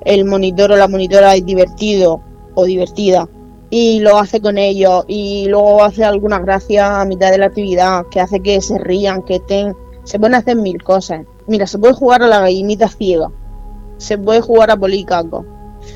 [0.05, 2.23] el monitor o la monitora es divertido
[2.55, 3.29] o divertida
[3.69, 8.07] y lo hace con ellos y luego hace algunas gracias a mitad de la actividad
[8.11, 11.25] que hace que se rían, que estén, se pueden hacer mil cosas.
[11.47, 13.31] Mira, se puede jugar a la gallinita ciega,
[13.99, 15.47] se puede jugar a policaco,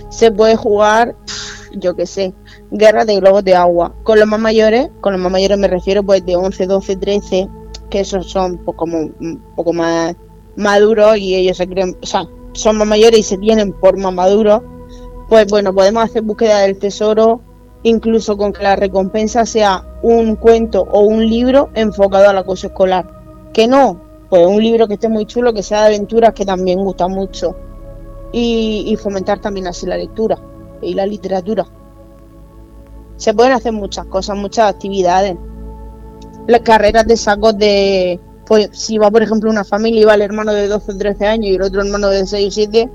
[0.08, 1.16] se puede jugar,
[1.72, 2.32] yo qué sé,
[2.70, 3.94] guerra de globos de agua.
[4.04, 7.48] Con los más mayores, con los más mayores me refiero pues de 11, 12, 13,
[7.90, 10.14] que esos son como un poco más
[10.56, 14.12] maduros y ellos se creen, o sea, son más mayores y se tienen por más
[14.12, 14.62] maduros
[15.28, 17.40] pues bueno, podemos hacer búsqueda del tesoro,
[17.82, 23.50] incluso con que la recompensa sea un cuento o un libro enfocado al acoso escolar.
[23.52, 26.82] Que no, pues un libro que esté muy chulo, que sea de aventuras, que también
[26.82, 27.56] gusta mucho.
[28.32, 30.36] Y, fomentar también así la lectura
[30.82, 31.64] y la literatura.
[33.16, 35.36] Se pueden hacer muchas cosas, muchas actividades.
[36.46, 40.22] Las carreras de sacos de, pues si va por ejemplo una familia y va el
[40.22, 42.90] hermano de 12 o 13 años y el otro hermano de 6 o 7,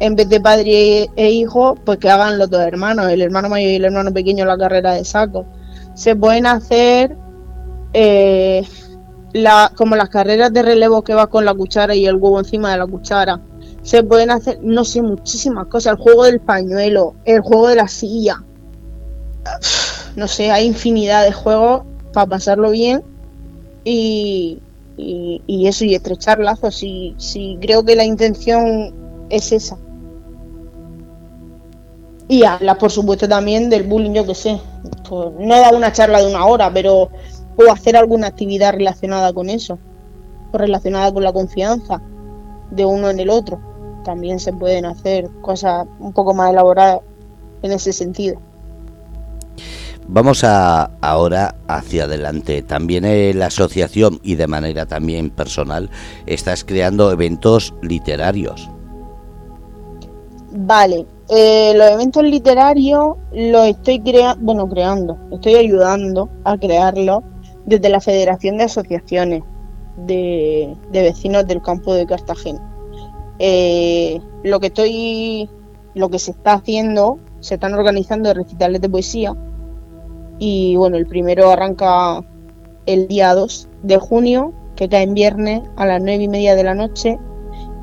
[0.00, 3.70] en vez de padre e hijo, pues que hagan los dos hermanos, el hermano mayor
[3.70, 5.46] y el hermano pequeño la carrera de sacos.
[5.94, 7.16] Se pueden hacer
[7.92, 8.66] eh,
[9.32, 12.72] la, como las carreras de relevo que va con la cuchara y el huevo encima
[12.72, 13.40] de la cuchara.
[13.82, 15.92] Se pueden hacer, no sé, muchísimas cosas.
[15.94, 18.42] El juego del pañuelo, el juego de la silla.
[20.16, 23.02] No sé, hay infinidad de juegos para pasarlo bien
[23.84, 24.60] y,
[24.96, 26.76] y, eso, y estrechar lazos.
[26.76, 28.94] Si creo que la intención
[29.30, 29.78] es esa.
[32.28, 34.60] Y habla, por supuesto, también del bullying, yo que sé.
[35.08, 37.10] Pues no da una charla de una hora, pero
[37.56, 39.78] o hacer alguna actividad relacionada con eso,
[40.52, 42.00] o relacionada con la confianza
[42.70, 43.60] de uno en el otro.
[44.04, 47.00] También se pueden hacer cosas un poco más elaboradas
[47.62, 48.40] en ese sentido.
[50.12, 52.62] Vamos a, ahora hacia adelante.
[52.62, 55.88] También en la asociación y de manera también personal
[56.26, 58.68] estás creando eventos literarios.
[60.50, 67.22] Vale, eh, los eventos literarios los estoy creando, bueno, creando, estoy ayudando a crearlos
[67.66, 69.44] desde la Federación de Asociaciones
[69.96, 72.60] de, Vecinos del Campo de Cartagena.
[73.38, 75.48] Eh, lo que estoy,
[75.94, 79.36] lo que se está haciendo, se están organizando recitales de poesía
[80.40, 82.24] y bueno, el primero arranca
[82.86, 86.64] el día 2 de junio, que cae en viernes a las 9 y media de
[86.64, 87.18] la noche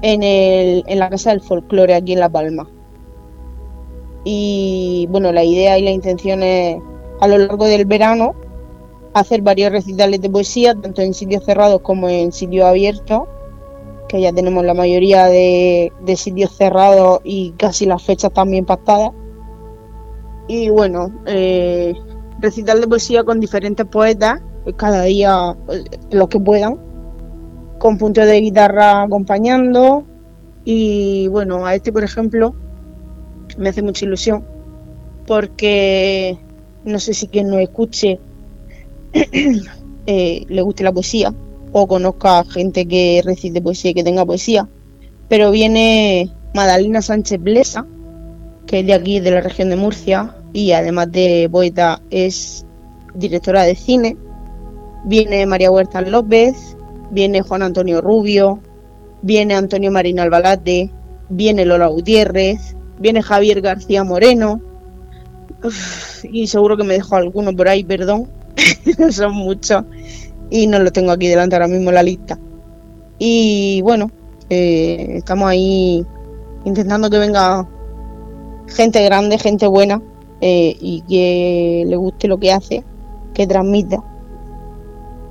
[0.01, 2.67] en, el, en la Casa del Folclore aquí en La Palma.
[4.23, 6.81] Y bueno, la idea y la intención es
[7.21, 8.33] a lo largo del verano
[9.13, 13.23] hacer varios recitales de poesía, tanto en sitios cerrados como en sitios abiertos,
[14.09, 19.11] que ya tenemos la mayoría de, sitios cerrados y casi las fechas también pactadas.
[20.47, 21.93] Y bueno, eh,
[22.39, 26.77] recital de poesía con diferentes poetas, pues cada día pues, los que puedan,
[27.79, 30.05] con puntos de guitarra acompañando.
[30.65, 32.55] Y bueno, a este, por ejemplo,
[33.57, 34.43] me hace mucha ilusión
[35.25, 36.37] porque
[36.85, 38.19] no sé si quien nos escuche
[39.13, 41.33] eh, le guste la poesía
[41.73, 44.67] o conozca gente que recite poesía y que tenga poesía.
[45.27, 47.85] Pero viene Madalena Sánchez Blesa,
[48.65, 52.65] que es de aquí, de la región de Murcia, y además de poeta es
[53.13, 54.17] directora de cine.
[55.05, 56.75] Viene María Huerta López,
[57.11, 58.59] viene Juan Antonio Rubio,
[59.21, 60.89] viene Antonio Marino Albalate,
[61.29, 64.59] viene Lola Gutiérrez, viene Javier García Moreno,
[66.23, 68.27] y seguro que me dejo alguno por ahí, perdón,
[69.11, 69.83] son muchos
[70.49, 72.39] y no lo tengo aquí delante ahora mismo la lista.
[73.19, 74.09] Y bueno,
[74.49, 76.03] eh, estamos ahí
[76.65, 77.69] intentando que venga
[78.65, 80.01] gente grande, gente buena
[80.41, 82.83] eh, y que le guste lo que hace,
[83.33, 84.03] que transmita.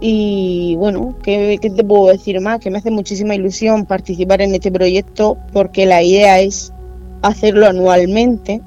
[0.00, 2.60] Y bueno, ¿qué, ¿qué, te puedo decir más?
[2.60, 6.72] Que me hace muchísima ilusión participar en este proyecto porque la idea es
[7.22, 8.60] hacerlo anualmente,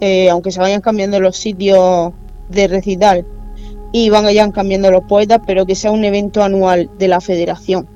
[0.00, 2.12] eh, aunque se vayan cambiando los sitios
[2.48, 3.26] de recital
[3.92, 7.88] y van allá cambiando los poetas, pero que sea un evento anual de la federación.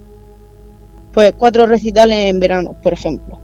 [1.12, 3.40] Pues cuatro recitales en verano, por ejemplo.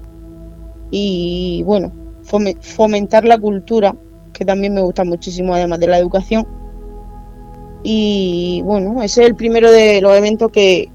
[0.90, 1.92] Y bueno,
[2.22, 3.96] fomentar la cultura,
[4.34, 6.46] que también me gusta muchísimo, además de la educación.
[7.82, 10.90] Y bueno, ese es el primero de los eventos que,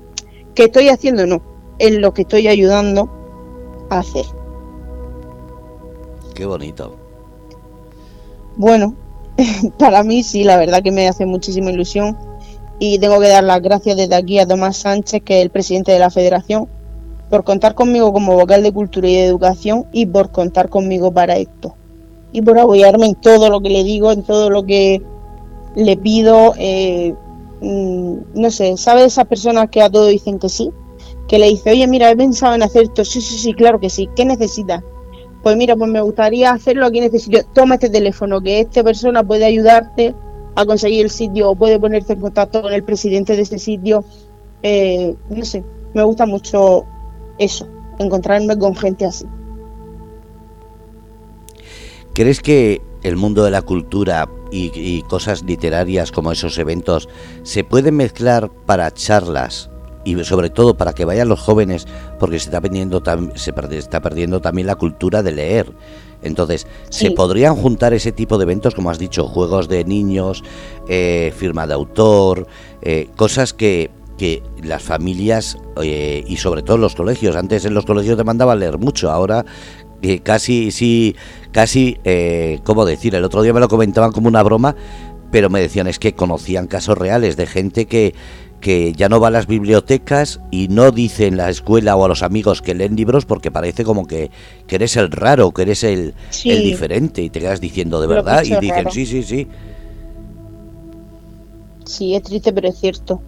[0.53, 1.41] que estoy haciendo, no,
[1.79, 3.09] es lo que estoy ayudando
[3.89, 4.25] a hacer.
[6.35, 6.95] Qué bonito.
[8.55, 8.95] Bueno,
[9.79, 12.17] para mí sí, la verdad que me hace muchísima ilusión
[12.79, 15.91] y tengo que dar las gracias desde aquí a Tomás Sánchez, que es el presidente
[15.91, 16.67] de la federación,
[17.29, 21.37] por contar conmigo como vocal de cultura y de educación y por contar conmigo para
[21.37, 21.75] esto.
[22.31, 25.01] Y por apoyarme en todo lo que le digo, en todo lo que
[25.75, 26.53] le pido.
[26.57, 27.15] Eh,
[27.61, 30.71] mm, no sé, ¿sabe esas personas que a todo dicen que sí?
[31.27, 33.03] Que le dice, oye, mira, he pensado en hacer esto.
[33.05, 34.09] Sí, sí, sí, claro que sí.
[34.15, 34.83] ¿Qué necesitas?
[35.41, 37.43] pues mira, pues me gustaría hacerlo aquí en este.
[37.53, 40.13] Toma este teléfono, que esta persona puede ayudarte
[40.55, 44.03] a conseguir el sitio o puede ponerte en contacto con el presidente de ese sitio.
[44.63, 45.63] Eh, no sé,
[45.93, 46.85] me gusta mucho
[47.37, 47.67] eso,
[47.99, 49.25] encontrarme con gente así.
[52.19, 57.07] ¿Crees que el mundo de la cultura y, y, cosas literarias como esos eventos
[57.43, 59.69] se pueden mezclar para charlas
[60.03, 61.87] y sobre todo para que vayan los jóvenes,
[62.19, 63.01] porque se está perdiendo,
[63.35, 65.71] se está perdiendo también la cultura de leer.
[66.21, 70.43] Entonces, ¿se podrían juntar ese tipo de eventos, como has dicho, juegos de niños,
[70.89, 72.47] eh, firma de autor,
[72.81, 77.85] eh, cosas que que las familias eh, y sobre todo los colegios, antes en los
[77.85, 79.45] colegios te mandaban leer mucho, ahora
[80.01, 81.15] eh, casi, sí,
[81.51, 83.15] casi, eh, ¿cómo decir?
[83.15, 84.75] El otro día me lo comentaban como una broma,
[85.31, 88.13] pero me decían es que conocían casos reales de gente que,
[88.61, 92.07] que ya no va a las bibliotecas y no dice en la escuela o a
[92.07, 94.31] los amigos que leen libros porque parece como que,
[94.67, 96.13] que eres el raro, que eres el,
[96.45, 99.47] el diferente y te quedas diciendo de verdad y dicen sí, sí, sí.
[101.85, 103.19] Sí, es triste, pero es cierto.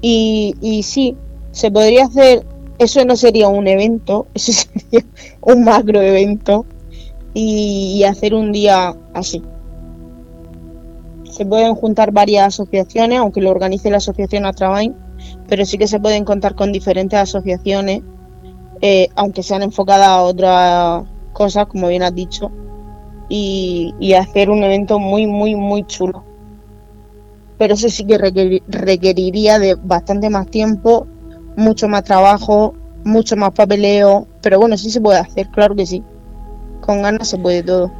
[0.00, 1.16] Y, y sí,
[1.52, 2.44] se podría hacer,
[2.80, 5.06] eso no sería un evento, eso sería
[5.42, 6.64] un macro evento
[7.34, 9.42] y, hacer un día así.
[11.30, 14.96] Se pueden juntar varias asociaciones, aunque lo organice la asociación Atrabain,
[15.46, 18.02] pero sí que se pueden contar con diferentes asociaciones,
[18.80, 22.50] eh, aunque sean enfocadas a otras cosas, como bien has dicho,
[23.28, 26.24] y, y hacer un evento muy, muy, muy chulo
[27.60, 31.06] pero eso sí que requeriría de bastante más tiempo,
[31.60, 36.02] mucho más trabajo, mucho más papeleo, pero bueno, sí se puede hacer, claro que sí.
[36.80, 37.92] Con ganas se puede todo.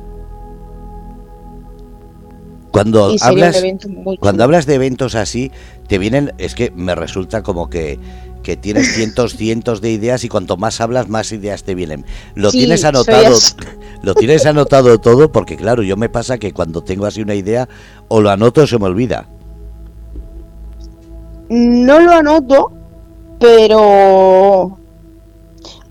[2.72, 3.62] Cuando hablas,
[4.20, 5.50] cuando hablas de eventos así,
[5.88, 7.98] te vienen, es que me resulta como que,
[8.42, 12.06] que tienes cientos, cientos de ideas y cuanto más hablas, más ideas te vienen.
[12.34, 13.36] Lo tienes anotado,
[14.02, 17.68] lo tienes anotado todo, porque claro, yo me pasa que cuando tengo así una idea,
[18.08, 19.28] o lo anoto o se me olvida.
[21.48, 22.79] No lo anoto,
[23.40, 24.78] pero...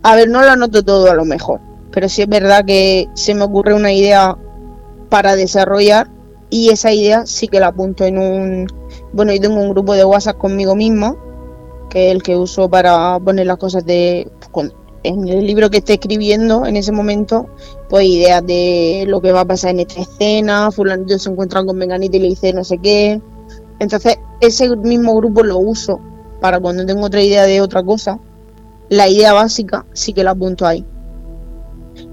[0.02, 1.60] A ver, no lo anoto todo a lo mejor,
[1.90, 4.38] pero sí es verdad que se me ocurre una idea
[5.10, 6.08] para desarrollar
[6.48, 8.66] y esa idea sí que la apunto en un...
[9.12, 11.16] Bueno, yo tengo un grupo de WhatsApp conmigo misma,
[11.90, 14.30] que es el que uso para poner las cosas de...
[15.02, 17.48] en el libro que esté escribiendo en ese momento,
[17.90, 21.76] pues ideas de lo que va a pasar en esta escena, fulanito se encuentra con
[21.76, 23.20] Menganito y le dice no sé qué,
[23.80, 26.00] entonces, ese mismo grupo lo uso
[26.40, 28.18] para cuando tengo otra idea de otra cosa.
[28.88, 30.84] La idea básica sí que la apunto ahí.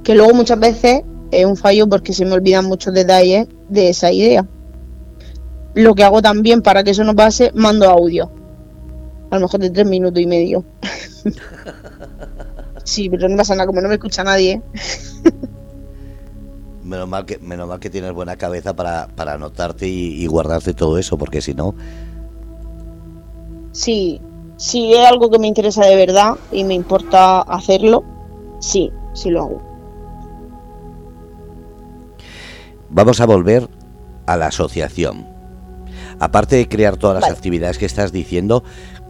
[0.03, 4.11] Que luego muchas veces es un fallo porque se me olvidan muchos detalles de esa
[4.11, 4.47] idea.
[5.73, 8.31] Lo que hago también para que eso no pase, mando audio.
[9.29, 10.63] A lo mejor de tres minutos y medio.
[12.83, 14.61] sí, pero no pasa nada, como no me escucha nadie.
[16.87, 20.97] Menos mal que, menos mal que tienes buena cabeza para, para anotarte y, guardarte todo
[20.97, 21.75] eso, porque si no.
[23.77, 24.19] Sí,
[24.55, 28.03] si es algo que me interesa de verdad y me importa hacerlo,
[28.59, 29.61] sí, sí lo hago.
[32.89, 33.69] Vamos a volver
[34.25, 35.27] a la asociación.
[36.19, 38.63] Aparte de crear todas las actividades que estás diciendo,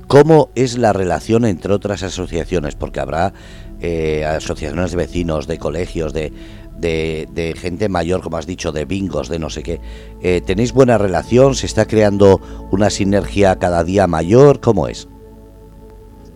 [0.08, 2.76] ¿cómo es la relación entre otras asociaciones?
[2.76, 3.32] Porque habrá
[3.80, 6.34] eh, asociaciones de vecinos, de colegios, de,
[6.78, 9.82] de, gente mayor, como has dicho, de bingos, de no sé qué.
[10.22, 11.56] Eh, ¿Tenéis buena relación?
[11.56, 12.40] ¿Se está creando
[12.72, 14.60] una sinergia cada día mayor?
[14.60, 15.08] ¿Cómo es?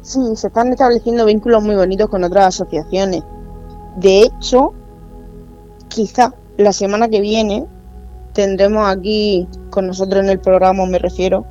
[0.01, 3.23] Sí, se están estableciendo vínculos muy bonitos con otras asociaciones.
[3.97, 4.73] De hecho,
[5.89, 7.65] quizá la semana que viene
[8.33, 11.45] tendremos aquí con nosotros en el programa, me refiero,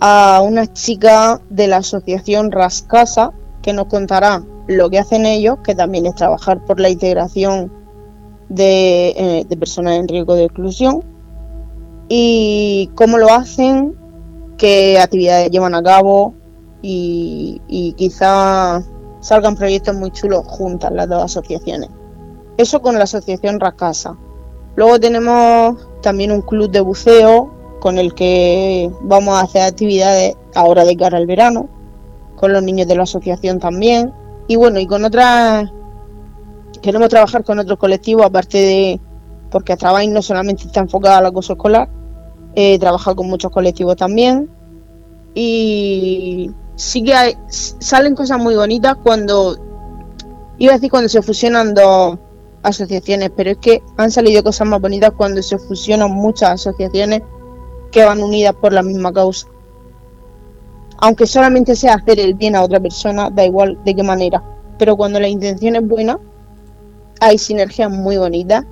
[0.00, 5.74] a una chica de la asociación Rascasa que nos contará lo que hacen ellos, que
[5.74, 7.72] también es trabajar por la integración
[8.48, 11.02] eh, de, personas en riesgo de exclusión
[12.08, 13.96] y cómo lo hacen,
[14.58, 16.34] qué actividades llevan a cabo
[16.82, 18.82] y, y quizá
[19.20, 21.90] salgan proyectos muy chulos juntas las dos asociaciones.
[22.56, 24.16] Eso con la asociación Rascasa.
[24.76, 30.84] Luego tenemos también un club de buceo con el que vamos a hacer actividades ahora
[30.84, 31.68] de cara al verano,
[32.36, 34.12] con los niños de la asociación también.
[34.48, 35.70] Y bueno, y con otras
[36.86, 39.00] queremos trabajar con otros colectivos, aparte de,
[39.50, 41.88] porque Atrabain no solamente está enfocada al acoso escolar,
[42.54, 44.48] eh, trabajar con muchos colectivos también.
[45.34, 49.56] Y sí que hay, salen cosas muy bonitas cuando,
[50.58, 52.20] iba a decir cuando se fusionan dos
[52.62, 57.20] asociaciones, pero es que han salido cosas más bonitas cuando se fusionan muchas asociaciones
[57.90, 59.48] que van unidas por la misma causa.
[60.98, 64.40] Aunque solamente sea hacer el bien a otra persona, da igual de qué manera.
[64.78, 66.20] Pero cuando la intención es buena,
[67.20, 68.64] hay sinergias muy bonitas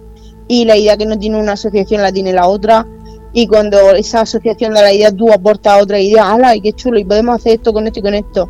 [0.48, 2.86] y la idea que no tiene una asociación la tiene la otra
[3.32, 6.54] y cuando esa asociación da la idea tú aportas otra idea, ¡hala!
[6.62, 7.00] qué chulo!
[7.00, 8.48] Y podemos hacer esto con esto y con esto.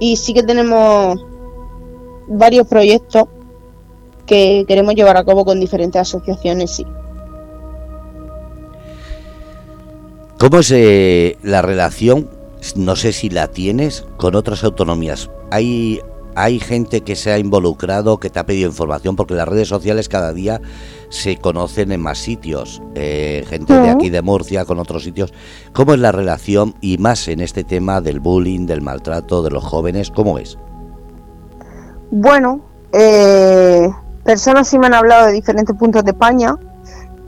[0.00, 1.22] Y sí que tenemos
[2.26, 3.24] varios proyectos
[4.24, 6.86] que queremos llevar a cabo con diferentes asociaciones, sí.
[10.38, 12.30] ¿Cómo es eh, la relación,
[12.76, 15.30] no sé si la tienes, con otras autonomías?
[15.50, 16.00] ¿Hay
[16.34, 20.08] hay gente que se ha involucrado, que te ha pedido información, porque las redes sociales
[20.08, 20.60] cada día
[21.08, 25.32] se conocen en más sitios, eh, gente de aquí de Murcia con otros sitios.
[25.72, 29.64] ¿Cómo es la relación y más en este tema del bullying, del maltrato de los
[29.64, 30.10] jóvenes?
[30.10, 30.58] ¿Cómo es?
[32.10, 32.60] Bueno,
[32.92, 33.88] eh,
[34.24, 36.56] personas sí me han hablado de diferentes puntos de España,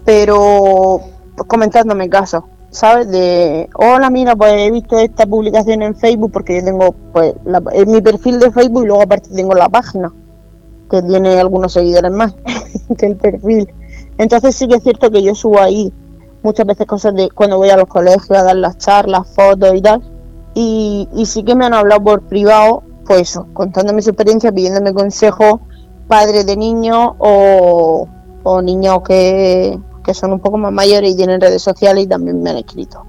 [0.05, 1.01] pero
[1.47, 2.45] comentándome casos.
[2.77, 3.11] ¿Sabes?
[3.11, 7.35] De, hola, mira, pues he visto esta publicación en Facebook porque yo tengo, pues,
[7.87, 10.13] mi perfil de Facebook y luego aparte tengo la página,
[10.91, 12.35] que tiene algunos seguidores más
[12.99, 13.73] que el perfil.
[14.19, 15.91] Entonces sí que es cierto que yo subo ahí
[16.43, 19.81] muchas veces cosas de cuando voy a los colegios a dar las charlas, fotos y
[19.81, 20.03] tal.
[20.53, 24.93] Y, y sí que me han hablado por privado, pues eso, contándome su experiencia, pidiéndome
[24.93, 25.61] consejos,
[26.09, 28.07] padres de niños o,
[28.43, 32.41] o niños que, que son un poco más mayores y tienen redes sociales y también
[32.41, 33.05] me han escrito.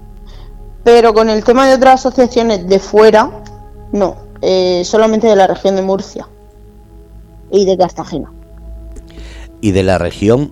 [0.84, 3.30] Pero con el tema de otras asociaciones de fuera,
[3.92, 6.28] no, eh, solamente de la región de Murcia
[7.52, 8.32] y de Cartagena.
[9.62, 10.52] ¿Y de la región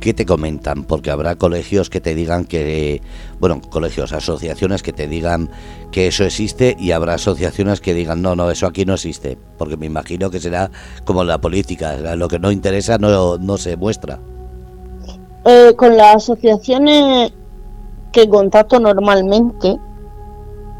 [0.00, 0.84] qué te comentan?
[0.84, 3.02] Porque habrá colegios que te digan que,
[3.40, 5.50] bueno, colegios, asociaciones que te digan
[5.92, 9.36] que eso existe y habrá asociaciones que digan, no, no, eso aquí no existe.
[9.58, 10.70] Porque me imagino que será
[11.04, 14.18] como la política, lo que no interesa no, no se muestra.
[15.44, 17.32] Eh, con las asociaciones
[18.12, 19.78] que contacto normalmente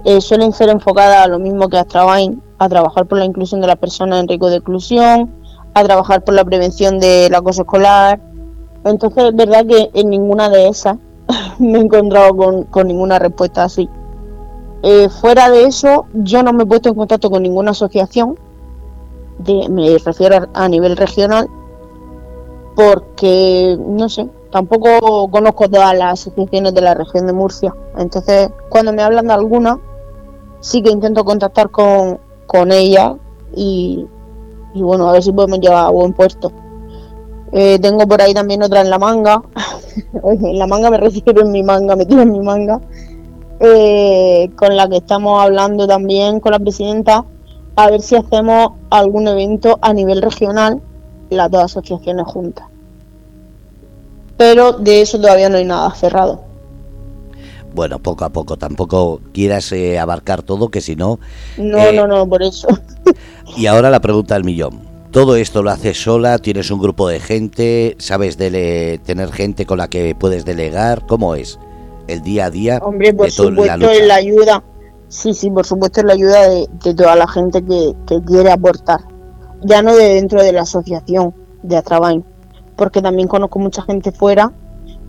[0.05, 3.67] eh, suelen ser enfocadas a lo mismo que Astrabain, a trabajar por la inclusión de
[3.67, 5.35] las personas en riesgo de exclusión,
[5.75, 8.21] a trabajar por la prevención del acoso escolar.
[8.85, 10.97] Entonces es verdad que en ninguna de esas
[11.59, 13.89] me he encontrado con, ninguna respuesta así.
[14.83, 18.39] Eh, fuera de eso, yo no me he puesto en contacto con ninguna asociación,
[19.39, 21.49] de, me refiero a nivel regional,
[22.77, 27.75] porque, no sé, tampoco conozco todas las asociaciones de la región de Murcia.
[27.97, 29.79] Entonces, cuando me hablan de alguna,
[30.61, 33.17] sí que intento contactar con, con ella
[33.55, 34.07] y,
[34.75, 36.53] bueno, a ver si podemos llegar a buen puesto.
[37.53, 39.43] Eh, tengo por ahí también otra en la manga.
[40.23, 42.81] En la manga me refiero en mi manga, metida en mi manga.
[43.59, 47.25] Eh, con la que estamos hablando también con la presidenta,
[47.75, 50.81] a ver si hacemos algún evento a nivel regional,
[51.31, 52.67] las dos asociaciones juntas
[54.39, 56.45] pero de eso todavía no hay nada cerrado.
[57.75, 61.21] Bueno, poco a poco, tampoco quieras eh, abarcar todo, que si no...
[61.59, 62.67] No, eh, no, no, por eso.
[63.57, 64.89] y ahora la pregunta del millón.
[65.11, 66.39] ¿Todo esto lo haces sola?
[66.39, 67.97] ¿Tienes un grupo de gente?
[67.99, 71.07] ¿Sabes de tener gente con la que puedes delegar?
[71.07, 71.59] ¿Cómo es
[72.09, 72.79] el día a día?
[72.83, 74.63] Hombre, por supuesto, la, la ayuda.
[75.09, 79.01] Sí, sí, por supuesto, es la ayuda de, toda la gente que, que, quiere aportar.
[79.63, 82.25] Ya no de dentro de la asociación de Atrabain,
[82.79, 84.53] porque también conozco mucha gente fuera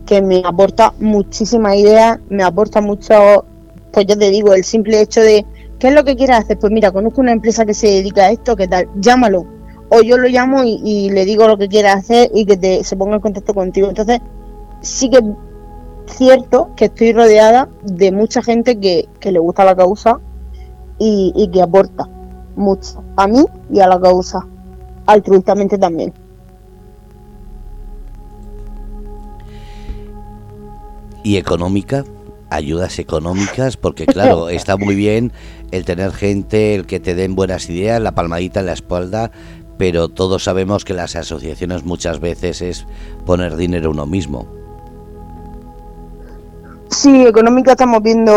[0.06, 3.46] que me aporta muchísimas ideas, me aporta mucho,
[3.94, 5.46] pues ya te digo, el simple hecho de,
[5.78, 6.58] ¿qué es lo que quieres hacer?
[6.58, 8.90] Pues mira, conozco una empresa que se dedica a esto, ¿qué tal?
[9.00, 9.46] Llámalo.
[9.90, 12.98] O yo lo llamo y, le digo lo que quiere hacer y que te, se
[12.98, 13.88] ponga en contacto contigo.
[13.88, 14.20] Entonces,
[14.82, 20.20] sí que es cierto que estoy rodeada de mucha gente que, le gusta la causa
[20.98, 22.10] y, y que aporta
[22.56, 24.46] mucho a mí y a la causa,
[25.06, 26.14] altruistamente también.
[31.24, 32.04] Y económica,
[32.50, 35.32] ayudas económicas, porque claro, está muy bien
[35.72, 39.32] el tener gente, el que te den buenas ideas, la palmadita en la espalda,
[39.78, 42.86] pero todos sabemos que las asociaciones muchas veces es
[43.26, 44.48] poner dinero uno mismo.
[46.90, 48.34] Sí, económica estamos viendo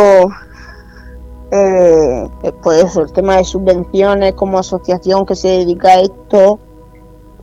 [1.51, 2.31] eh,
[2.63, 6.59] pues el tema de subvenciones como asociación que se dedica a esto.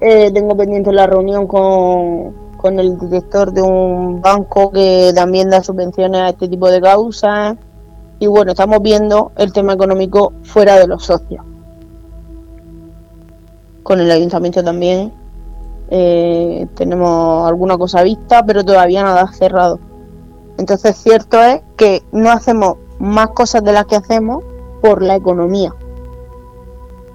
[0.01, 5.63] Eh, tengo pendiente la reunión con, con el director de un banco que también da
[5.63, 7.55] subvenciones a este tipo de causas.
[8.19, 11.45] Y bueno, estamos viendo el tema económico fuera de los socios.
[13.81, 15.13] Con el ayuntamiento también
[15.89, 19.79] eh, tenemos alguna cosa vista, pero todavía nada cerrado.
[20.57, 24.43] Entonces cierto es que no hacemos más cosas de las que hacemos
[24.81, 25.73] por la economía.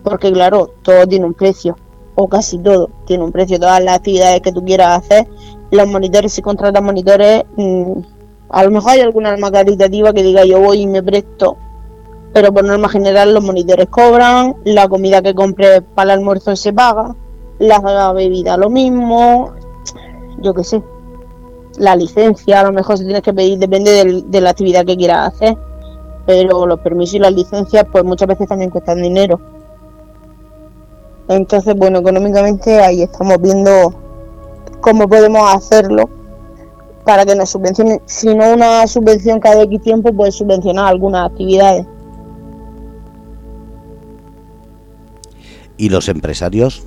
[0.03, 1.76] Porque claro, todo tiene un precio
[2.14, 5.28] o casi todo tiene un precio, todas las actividades que tú quieras hacer,
[5.70, 7.92] los monitores, si contratas monitores, mm,
[8.50, 11.56] a lo mejor hay alguna alma caritativa que diga yo voy y me presto,
[12.32, 16.72] pero por norma general los monitores cobran, la comida que compres para el almuerzo se
[16.72, 17.14] paga,
[17.58, 19.52] la bebida lo mismo,
[20.40, 20.82] yo qué sé,
[21.78, 25.34] la licencia a lo mejor se tienes que pedir, depende de la actividad que quieras
[25.34, 25.56] hacer,
[26.26, 29.40] pero los permisos y las licencias pues muchas veces también cuestan dinero.
[31.28, 33.94] Entonces, bueno, económicamente ahí estamos viendo
[34.80, 36.10] cómo podemos hacerlo
[37.04, 41.86] para que nos subvencionen, si no una subvención cada X tiempo, pues subvencionar algunas actividades.
[45.76, 46.84] ¿Y los empresarios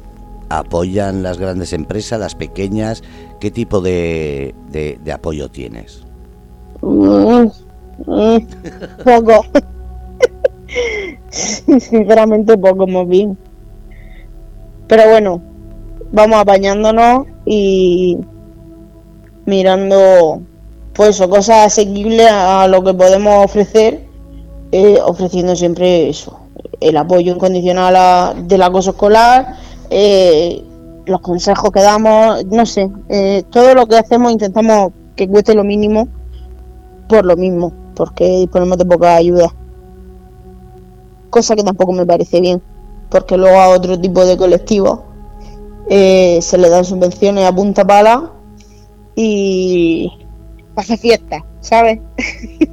[0.49, 3.03] apoyan las grandes empresas, las pequeñas?
[3.39, 6.03] ¿Qué tipo de, de, apoyo tienes?
[6.81, 7.47] Mm,
[8.05, 8.37] mm,
[9.03, 9.45] poco.
[11.29, 13.37] Sinceramente poco, muy bien.
[14.87, 15.41] Pero bueno,
[16.11, 18.17] vamos apañándonos y
[19.45, 20.41] mirando
[20.93, 24.05] pues cosas asequibles a lo que podemos ofrecer,
[24.71, 26.39] eh, ofreciendo siempre eso,
[26.79, 29.55] el apoyo incondicional del acoso escolar,
[29.89, 30.63] eh,
[31.05, 35.63] los consejos que damos, no sé, eh, todo lo que hacemos intentamos que cueste lo
[35.63, 36.07] mínimo
[37.07, 39.53] por lo mismo, porque disponemos de poca ayuda.
[41.29, 42.61] Cosa que tampoco me parece bien,
[43.09, 44.99] porque luego a otro tipo de colectivos
[45.89, 48.33] se le dan subvenciones a punta pala
[49.15, 50.11] y
[50.75, 51.99] pasa fiesta, ¿sabes?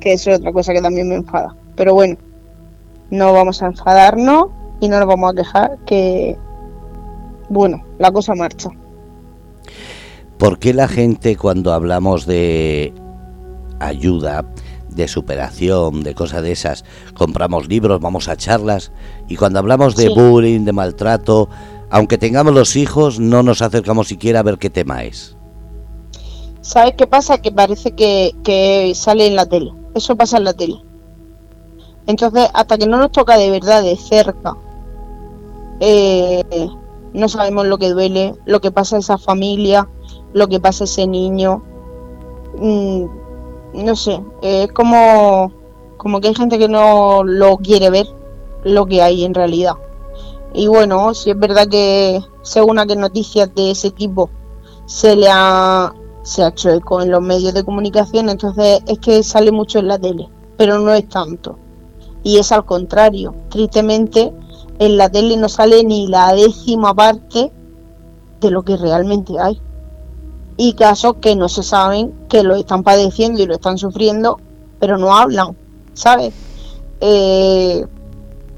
[0.00, 1.54] que eso es otra cosa que también me enfada.
[1.76, 2.16] Pero bueno,
[3.10, 4.46] no vamos a enfadarnos
[4.80, 6.36] y no nos vamos a quejar que,
[7.48, 8.70] bueno, la cosa marcha.
[10.38, 12.94] ¿Por qué la gente cuando hablamos de
[13.78, 14.44] ayuda,
[14.90, 16.84] de superación, de cosas de esas,
[17.14, 18.92] compramos libros, vamos a charlas
[19.28, 21.48] y cuando hablamos de bullying, de maltrato,
[21.90, 25.36] aunque tengamos los hijos, no nos acercamos siquiera a ver qué tema es.
[26.60, 27.38] ¿Sabes qué pasa?
[27.38, 29.72] Que parece que, sale en la tele.
[29.94, 30.76] Eso pasa en la tele.
[32.06, 34.56] Entonces, hasta que no nos toca de verdad de cerca,
[35.80, 36.68] eh,
[37.12, 39.88] no sabemos lo que duele, lo que pasa a esa familia,
[40.32, 41.62] lo que pasa a ese niño.
[42.58, 43.06] Mm,
[43.74, 45.52] no sé, es como,
[45.96, 48.06] como que hay gente que no lo quiere ver,
[48.64, 49.74] lo que hay en realidad.
[50.52, 54.30] Y bueno, si es verdad que según a qué noticias de ese tipo
[54.86, 59.22] se le ha se ha hecho eco en los medios de comunicación, entonces es que
[59.22, 61.58] sale mucho en la tele, pero no es tanto.
[62.22, 64.32] Y es al contrario, tristemente
[64.78, 67.50] en la tele no sale ni la décima parte
[68.40, 69.60] de lo que realmente hay.
[70.62, 74.38] Y casos que no se saben, que lo están padeciendo y lo están sufriendo,
[74.78, 75.56] pero no hablan,
[75.94, 76.34] ¿sabes?
[77.00, 77.82] Eh,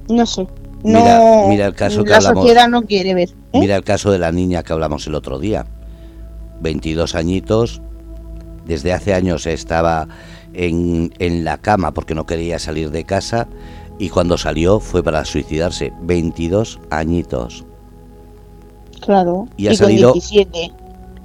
[0.08, 0.48] no sé.
[0.82, 3.28] No, mira, el caso que la sociedad no quiere ver.
[3.52, 3.60] ¿eh?
[3.60, 5.64] Mira el caso de la niña que hablamos el otro día
[6.60, 7.80] 22 añitos,
[8.66, 10.08] desde hace años estaba
[10.54, 13.46] en, en, la cama porque no quería salir de casa
[14.00, 17.64] y cuando salió fue para suicidarse, 22 añitos.
[19.02, 20.12] Claro, y ha salido...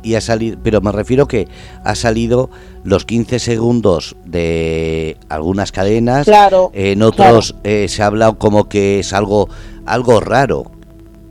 [0.08, 1.50] Y ha salido, pero me refiero que
[1.84, 2.50] ha salido
[2.86, 9.00] los 15 segundos de algunas cadenas, claro, en otros eh, se ha hablado como que
[9.00, 9.50] es algo
[9.86, 10.72] algo raro,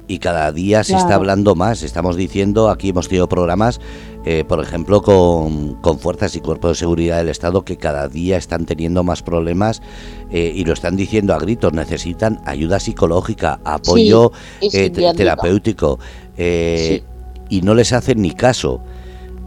[0.08, 1.82] y cada día se está hablando más.
[1.82, 3.80] Estamos diciendo, aquí hemos tenido programas,
[4.24, 8.36] eh, por ejemplo, con, con, fuerzas y cuerpos de seguridad del Estado que cada día
[8.36, 9.82] están teniendo más problemas
[10.30, 11.72] eh, y lo están diciendo a gritos.
[11.72, 15.98] Necesitan ayuda psicológica, apoyo eh, terapéutico
[17.48, 18.82] y no les hacen ni caso.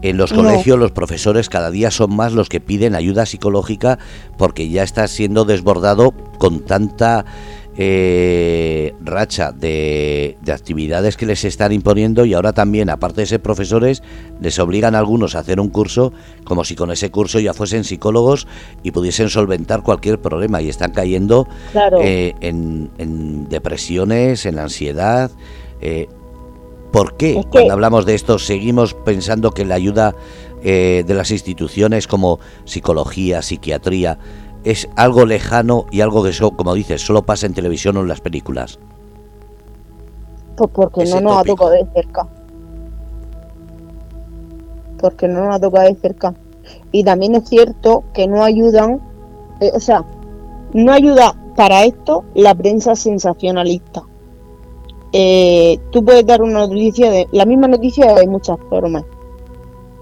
[0.02, 3.98] En los colegios los profesores cada día son más los que piden ayuda psicológica
[4.38, 7.26] porque ya está siendo desbordado con tanta
[7.76, 14.02] eh, racha de, actividades que les están imponiendo y ahora también, aparte de ser profesores,
[14.40, 16.12] les obligan a algunos a hacer un curso
[16.44, 18.46] como si con ese curso ya fuesen psicólogos
[18.82, 21.46] y pudiesen solventar cualquier problema y están cayendo
[22.02, 25.30] eh, en, depresiones, en ansiedad.
[25.80, 26.08] Eh,
[26.92, 30.14] ¿Por qué cuando hablamos de esto seguimos pensando que la ayuda
[30.62, 34.18] de las instituciones como psicología, psiquiatría,
[34.64, 38.08] es algo lejano y algo que, eso, como dices, solo pasa en televisión o en
[38.08, 38.78] las películas?
[40.56, 42.28] Pues porque no nos ha tocado de cerca.
[44.98, 46.34] Porque no nos ha tocado de cerca.
[46.92, 49.00] Y también es cierto que no ayudan,
[49.60, 50.04] eh, o sea,
[50.74, 54.02] no ayuda para esto la prensa sensacionalista.
[55.12, 59.04] Eh, tú puedes dar una noticia de la misma noticia de muchas formas.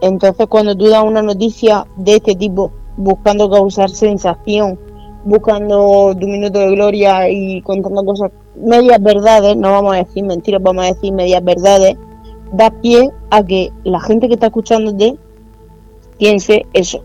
[0.00, 4.78] Entonces, cuando tú das una noticia de este tipo buscando causar sensación,
[5.24, 10.62] buscando tu minuto de gloria y contando cosas, medias verdades, no vamos a decir mentiras,
[10.62, 11.96] vamos a decir medias verdades,
[12.52, 15.16] da pie a que la gente que está escuchándote
[16.18, 17.02] piense eso,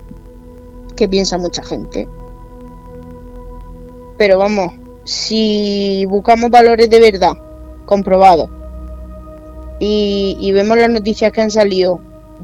[0.95, 2.08] que piensa mucha gente.
[4.18, 4.72] Pero vamos,
[5.04, 7.34] si buscamos valores de verdad,
[7.86, 8.49] comprobados,
[9.79, 11.99] y, y vemos las noticias que han salido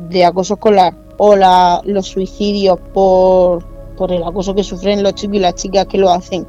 [0.09, 3.63] de acoso escolar, o la, los suicidios por,
[3.95, 6.47] por el acoso que sufren los chicos y las chicas que lo hacen.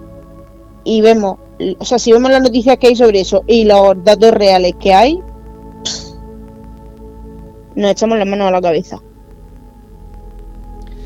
[0.85, 1.39] Y vemos,
[1.79, 4.95] o sea, si vemos las noticias que hay sobre eso y los datos reales que
[4.95, 5.21] hay,
[7.75, 9.03] nos echamos las manos a la cabeza.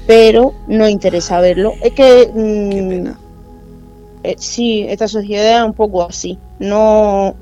[0.06, 1.72] Pero no interesa verlo.
[1.82, 2.30] Es que.
[2.32, 3.18] Qué mm, pena.
[4.24, 6.38] Eh, sí, esta sociedad es un poco así.
[6.58, 7.34] No,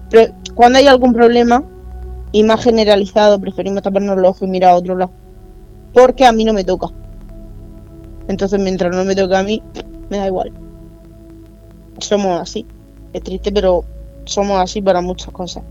[0.57, 1.63] cuando hay algún problema
[2.33, 5.13] y más generalizado, preferimos taparnos los ojos y mirar a otro lado.
[5.95, 6.89] Porque a mí no me toca.
[8.27, 9.63] Entonces, mientras no me toca a mí,
[10.11, 10.53] me da igual.
[11.99, 12.67] Somos así.
[13.13, 13.85] Es triste, pero
[14.25, 15.63] somos así para muchas cosas.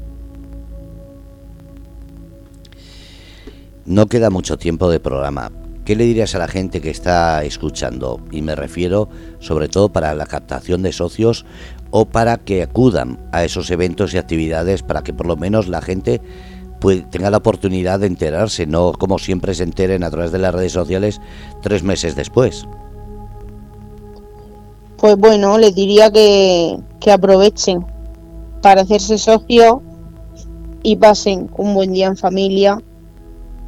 [3.83, 5.51] No queda mucho tiempo de programa.
[5.85, 8.19] ¿Qué le dirías a la gente que está escuchando?
[8.31, 9.09] Y me refiero
[9.39, 11.45] sobre todo para la captación de socios
[11.89, 15.81] o para que acudan a esos eventos y actividades para que por lo menos la
[15.81, 16.21] gente
[17.11, 20.71] tenga la oportunidad de enterarse, no como siempre se enteren a través de las redes
[20.71, 21.21] sociales
[21.61, 22.65] tres meses después.
[24.97, 27.85] Pues bueno, les diría que, que aprovechen
[28.61, 29.79] para hacerse socios
[30.83, 32.81] y pasen un buen día en familia.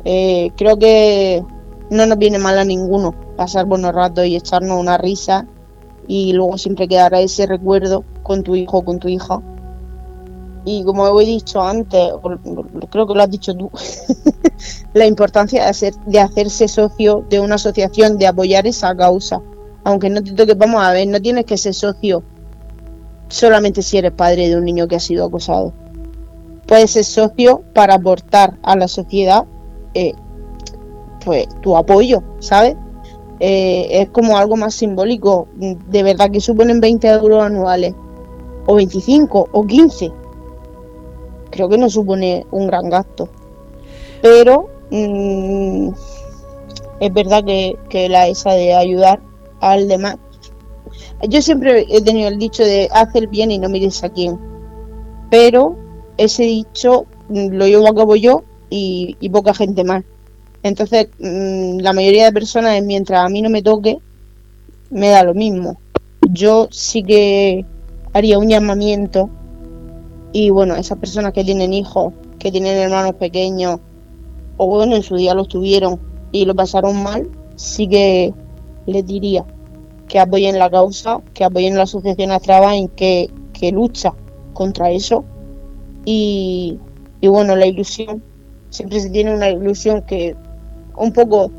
[0.06, 1.44] Eh, creo que
[1.94, 5.48] no nos viene mal a ninguno pasar buenos ratos y echarnos una risa
[6.08, 9.42] y luego siempre quedará ese recuerdo con tu hijo o con tu hija.
[10.66, 12.12] Y como he dicho antes,
[12.90, 13.70] creo que lo has dicho tú,
[14.94, 19.42] la importancia de, hacer, de hacerse socio de una asociación, de apoyar esa causa.
[19.84, 22.24] Aunque no te toque, vamos a ver, no tienes que ser socio
[23.28, 25.74] solamente si eres padre de un niño que ha sido acosado.
[26.66, 29.46] Puedes ser socio para aportar a la sociedad
[29.94, 30.14] eh,
[31.24, 32.76] pues tu apoyo, ¿sabes?
[33.40, 35.48] Eh, es como algo más simbólico.
[35.56, 37.94] De verdad que suponen 20 euros anuales,
[38.66, 40.12] o 25, o 15.
[41.50, 43.30] Creo que no supone un gran gasto.
[44.22, 45.90] Pero mm,
[47.00, 49.20] es verdad que, la esa de ayudar
[49.60, 50.18] al demás.
[51.28, 54.40] Yo siempre he tenido el dicho de haz el bien y no mires a quién.
[55.30, 55.76] Pero
[56.18, 60.04] ese dicho mm, lo llevo a cabo yo y, y poca gente más.
[60.64, 64.00] Entonces, mm, la mayoría de personas, mientras a mí no me toque,
[64.90, 65.80] me da lo mismo.
[66.32, 67.66] Yo sí que
[68.14, 69.30] haría un llamamiento
[70.32, 73.80] y bueno, esas personas que tienen hijos, que tienen hermanos pequeños,
[74.58, 76.00] o bueno, en su día los tuvieron
[76.32, 78.34] y lo pasaron mal, sí que
[78.86, 79.46] les diría
[80.08, 84.14] que apoyen la causa, que apoyen la asociación Astrabain que, que lucha
[84.54, 85.26] contra eso.
[86.06, 86.80] Y,
[87.22, 88.24] y bueno, la ilusión,
[88.70, 90.36] siempre se tiene una ilusión que
[90.98, 91.52] un poco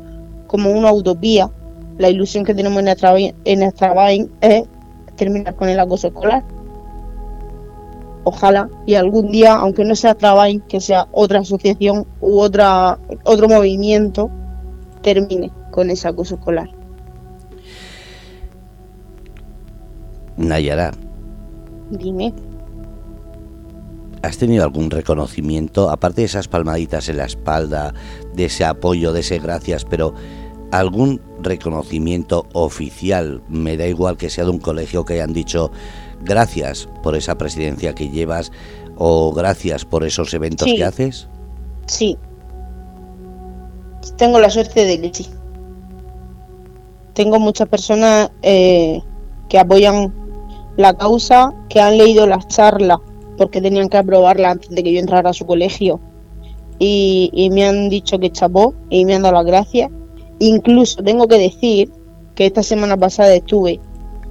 [0.47, 1.49] como una utopía.
[1.97, 4.63] La ilusión que tenemos en nuestra, en nuestra es
[5.15, 6.43] terminar con el acoso escolar.
[8.23, 13.47] Ojalá y algún día, aunque no sea Trabain, que sea otra asociación u otra otro
[13.47, 14.31] movimiento,
[15.01, 16.69] termine con ese acoso escolar.
[20.37, 20.91] Nayara.
[21.91, 22.33] Dime.
[24.25, 27.93] ¿Has tenido algún reconocimiento, aparte de esas palmaditas en la espalda,
[28.33, 30.15] de ese apoyo, de ese gracias, pero
[30.71, 33.43] algún reconocimiento oficial?
[33.49, 35.71] Me da igual que sea de un colegio que hayan dicho
[36.23, 38.51] gracias por esa presidencia que llevas
[38.97, 41.27] o gracias por esos eventos que haces.
[41.85, 42.17] Sí.
[44.17, 45.29] Tengo la suerte de que sí.
[47.13, 49.03] Tengo muchas personas eh,
[49.49, 50.11] que apoyan
[50.77, 52.99] la causa, que han leído las charlas
[53.37, 55.99] porque tenían que aprobarla antes de que yo entrara a su colegio.
[56.77, 59.89] Y, me han dicho que chapó y me han dado las gracias.
[60.39, 61.91] Incluso tengo que decir
[62.35, 63.79] que esta semana pasada estuve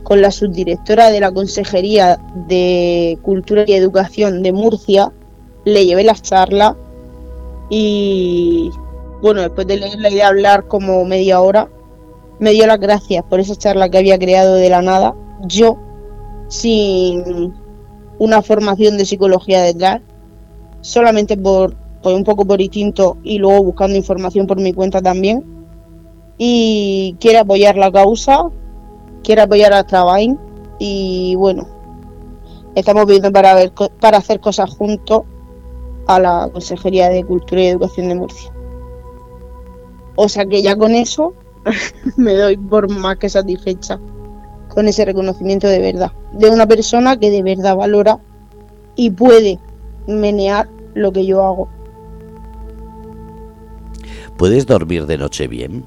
[0.02, 5.10] con la subdirectora de la Consejería de Cultura y Educación de Murcia,
[5.64, 6.74] le llevé las charlas
[7.70, 8.70] y
[9.22, 11.70] bueno, después de leerla y de hablar como media hora,
[12.38, 15.14] me dio las gracias por esa charla que había creado de la nada.
[15.46, 15.78] Yo,
[16.48, 17.54] sin
[18.18, 20.00] una formación de psicología detrás,
[20.80, 25.44] solamente por, pues un poco por instinto y luego buscando información por mi cuenta también.
[26.36, 28.50] Y quiere apoyar la causa,
[29.22, 30.38] quiere apoyar a Trabain
[30.78, 31.68] y bueno,
[32.74, 35.22] estamos viendo para ver para hacer cosas juntos
[36.06, 38.52] a la Consejería de Cultura y Educación de Murcia.
[40.16, 41.34] O sea que ya con eso
[42.16, 44.00] me doy por más que satisfecha
[44.74, 48.18] con ese reconocimiento de verdad, de una persona que de verdad valora
[48.96, 49.58] y puede
[50.06, 51.68] menear lo que yo hago.
[54.36, 55.84] ¿Puedes dormir de noche bien?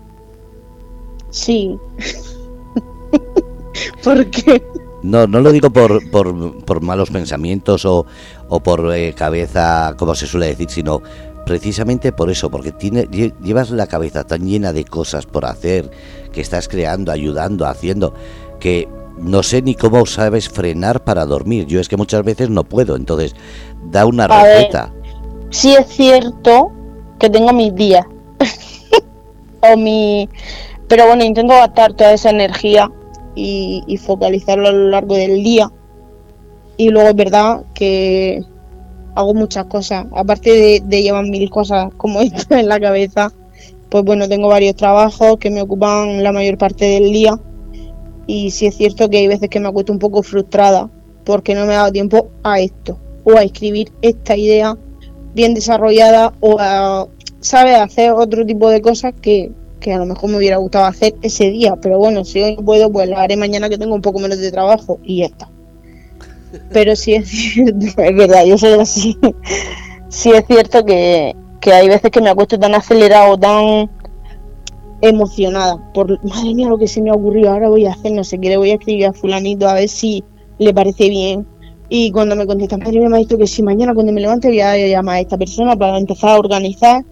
[1.30, 1.78] Sí.
[4.04, 4.64] ¿Por qué?
[5.04, 8.06] No, no lo digo por, por, por malos pensamientos o,
[8.50, 11.02] o por eh, cabeza, como se suele decir, sino
[11.46, 13.08] precisamente por eso, porque tiene,
[13.42, 15.90] llevas la cabeza tan llena de cosas por hacer,
[16.34, 18.14] que estás creando, ayudando, haciendo,
[18.68, 21.68] que no sé ni cómo sabes frenar para dormir.
[21.68, 23.34] Yo es que muchas veces no puedo, entonces
[23.90, 24.94] da una receta.
[25.52, 26.74] sí es cierto
[27.18, 28.06] que tengo mis días.
[29.62, 30.28] o mi
[30.90, 32.92] pero bueno, intento gastar toda esa energía
[33.36, 35.72] y, focalizarlo a lo largo del día.
[36.76, 38.44] Y luego es verdad que
[39.16, 43.32] hago muchas cosas, aparte de, de llevar mil cosas como esto en la cabeza,
[43.90, 47.40] pues bueno, tengo varios trabajos que me ocupan la mayor parte del día
[48.28, 50.90] y sí es cierto que hay veces que me acuesto un poco frustrada
[51.24, 54.78] porque no me ha dado tiempo a esto o a escribir esta idea
[55.34, 57.08] bien desarrollada o a,
[57.40, 61.16] ¿sabes?, hacer otro tipo de cosas que, que a lo mejor me hubiera gustado hacer
[61.22, 64.02] ese día, pero bueno, si hoy no puedo, pues lo haré mañana que tengo un
[64.02, 65.50] poco menos de trabajo y ya está.
[66.72, 69.18] Pero sí es cierto, es verdad, yo soy así.
[70.10, 73.90] Sí es cierto que, que hay veces que me acuesto tan acelerado, tan
[75.02, 78.24] emocionada por, madre mía, lo que se me ha ocurrido, ahora voy a hacer, no
[78.24, 80.24] sé qué, le voy a escribir a fulanito a ver si
[80.58, 81.46] le parece bien.
[81.90, 84.50] Y cuando me contestan, madre mía, me ha dicho que si mañana cuando me levante
[84.50, 87.06] voy a llamar a esta persona para empezar a organizar.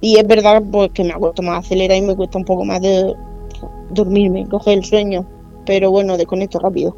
[0.00, 2.80] Y es verdad pues, que me acuesto más acelerada y me cuesta un poco más
[2.82, 3.14] de
[3.90, 5.26] dormirme, coger el sueño.
[5.64, 6.96] Pero bueno, desconecto rápido.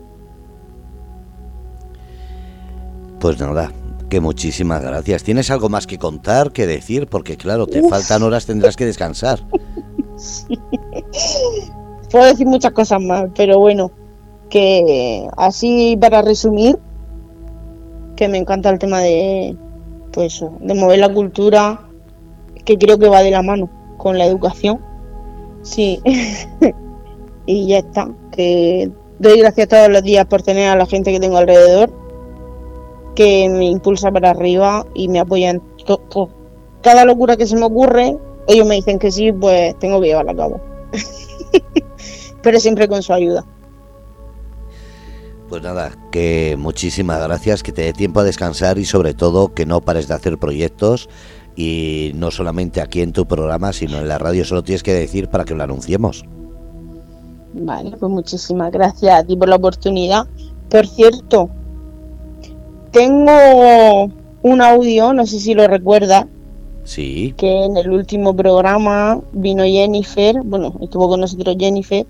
[3.21, 3.73] Pues nada,
[4.09, 5.23] que muchísimas gracias.
[5.23, 7.07] ¿Tienes algo más que contar, que decir?
[7.09, 9.41] Porque claro, te faltan horas, tendrás que descansar.
[12.11, 13.91] Puedo decir muchas cosas más, pero bueno,
[14.49, 16.79] que así para resumir,
[18.17, 19.57] que me encanta el tema de,
[20.13, 21.89] pues, de mover la cultura,
[22.65, 24.81] que creo que va de la mano con la educación.
[25.63, 26.01] Sí,
[27.47, 28.09] y ya está.
[28.33, 31.93] Que doy gracias todos los días por tener a la gente que tengo alrededor
[33.19, 36.31] que me impulsa para arriba y me apoyan todo.
[36.83, 38.17] Cada locura que se me ocurre,
[38.49, 40.61] ellos me dicen que sí, pues tengo que llevarla a cabo.
[42.43, 43.45] Pero siempre con su ayuda.
[45.49, 49.65] Pues nada, que muchísimas gracias, que te dé tiempo a descansar y sobre todo que
[49.65, 51.09] no pares de hacer proyectos
[51.57, 55.29] y no solamente aquí en tu programa, sino en la radio, solo tienes que decir
[55.29, 56.25] para que lo anunciemos.
[57.55, 60.27] Vale, pues muchísimas gracias a ti por la oportunidad.
[60.69, 61.49] Por cierto,
[62.93, 64.11] tengo
[64.43, 66.29] un audio, no sé si lo recuerda.
[66.89, 67.35] Sí.
[67.37, 72.07] Que en el último programa vino Jennifer, bueno, estuvo con nosotros Jennifer,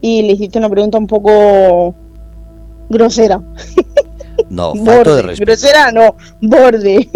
[0.00, 1.94] y le hiciste una pregunta un poco
[2.88, 3.38] grosera.
[4.48, 5.44] No, falto de respeto.
[5.44, 7.10] Grosera no, borde.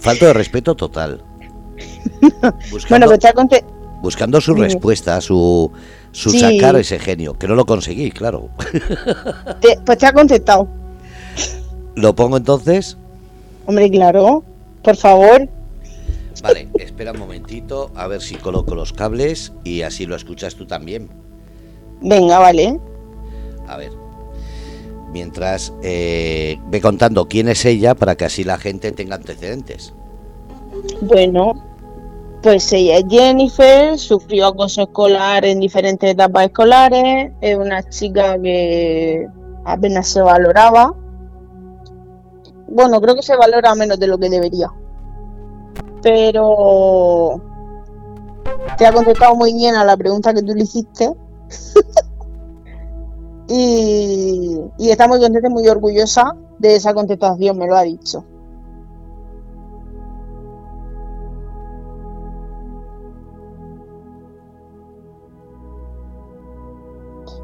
[0.00, 1.22] Falto de respeto total.
[2.90, 3.64] bueno, pues te
[4.02, 5.70] Buscando su respuesta, su,
[6.10, 8.48] su sacar ese genio, que no lo conseguí, claro.
[9.86, 10.66] pues te ha contestado.
[11.94, 12.96] ¿Lo pongo entonces?
[13.66, 14.42] Hombre, claro,
[14.82, 15.48] por favor.
[16.44, 20.66] Vale, espera un momentito a ver si coloco los cables y así lo escuchas tú
[20.66, 21.08] también.
[22.02, 22.78] Venga, vale.
[23.66, 23.92] A ver.
[25.10, 29.94] Mientras eh, ve contando quién es ella para que así la gente tenga antecedentes.
[31.00, 31.54] Bueno,
[32.42, 39.26] pues ella es Jennifer, sufrió acoso escolar en diferentes etapas escolares, es una chica que
[39.64, 40.94] apenas se valoraba
[42.74, 44.68] bueno, creo que se valora menos de lo que debería.
[46.04, 47.40] Pero
[48.76, 51.10] te ha contestado muy bien a la pregunta que tú le hiciste.
[53.48, 58.22] y, y está muy contenta y muy orgullosa de esa contestación, me lo ha dicho.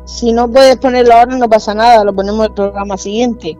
[0.04, 3.56] Si no puedes ponerlo ahora, no pasa nada, lo ponemos en el programa siguiente.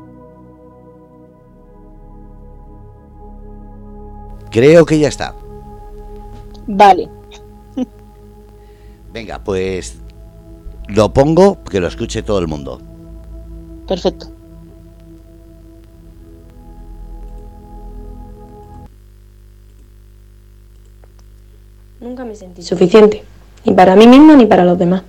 [4.50, 5.34] Creo que ya está.
[6.66, 7.08] Vale.
[9.12, 9.98] Venga, pues
[10.88, 12.80] lo pongo que lo escuche todo el mundo.
[13.86, 14.26] Perfecto.
[22.00, 23.22] Nunca me sentí suficiente,
[23.64, 25.02] ni para mí misma ni para los demás.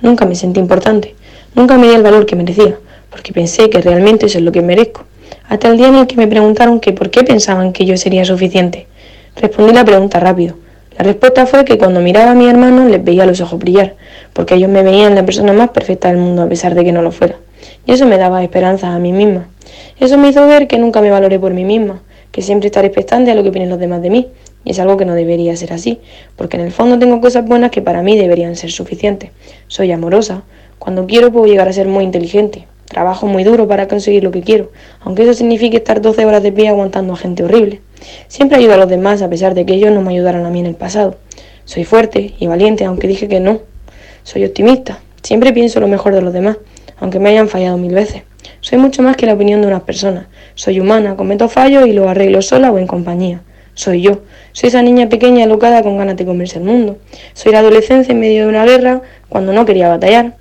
[0.00, 1.14] Nunca me sentí importante,
[1.54, 2.78] nunca me di el valor que merecía,
[3.10, 5.04] porque pensé que realmente eso es lo que merezco
[5.48, 8.24] hasta el día en el que me preguntaron que por qué pensaban que yo sería
[8.24, 8.86] suficiente.
[9.36, 10.56] Respondí la pregunta rápido.
[10.98, 13.94] La respuesta fue que cuando miraba a mi hermano les veía los ojos brillar,
[14.34, 17.02] porque ellos me veían la persona más perfecta del mundo a pesar de que no
[17.02, 17.36] lo fuera.
[17.86, 19.48] Y eso me daba esperanza a mí misma.
[19.98, 23.30] Eso me hizo ver que nunca me valoré por mí misma, que siempre estaré expectante
[23.30, 24.28] a lo que opinen los demás de mí.
[24.64, 26.00] Y es algo que no debería ser así,
[26.36, 29.30] porque en el fondo tengo cosas buenas que para mí deberían ser suficientes.
[29.68, 30.42] Soy amorosa.
[30.78, 32.66] Cuando quiero puedo llegar a ser muy inteligente.
[32.88, 36.52] Trabajo muy duro para conseguir lo que quiero, aunque eso signifique estar 12 horas de
[36.52, 37.82] pie aguantando a gente horrible.
[38.28, 40.60] Siempre ayudo a los demás a pesar de que ellos no me ayudaron a mí
[40.60, 41.16] en el pasado.
[41.64, 43.60] Soy fuerte y valiente, aunque dije que no.
[44.22, 45.00] Soy optimista.
[45.22, 46.56] Siempre pienso lo mejor de los demás,
[46.98, 48.22] aunque me hayan fallado mil veces.
[48.60, 50.26] Soy mucho más que la opinión de unas personas.
[50.54, 53.42] Soy humana, cometo fallos y lo arreglo sola o en compañía.
[53.74, 54.22] Soy yo.
[54.52, 56.98] Soy esa niña pequeña alocada con ganas de comerse el mundo.
[57.34, 60.36] Soy la adolescencia en medio de una guerra cuando no quería batallar.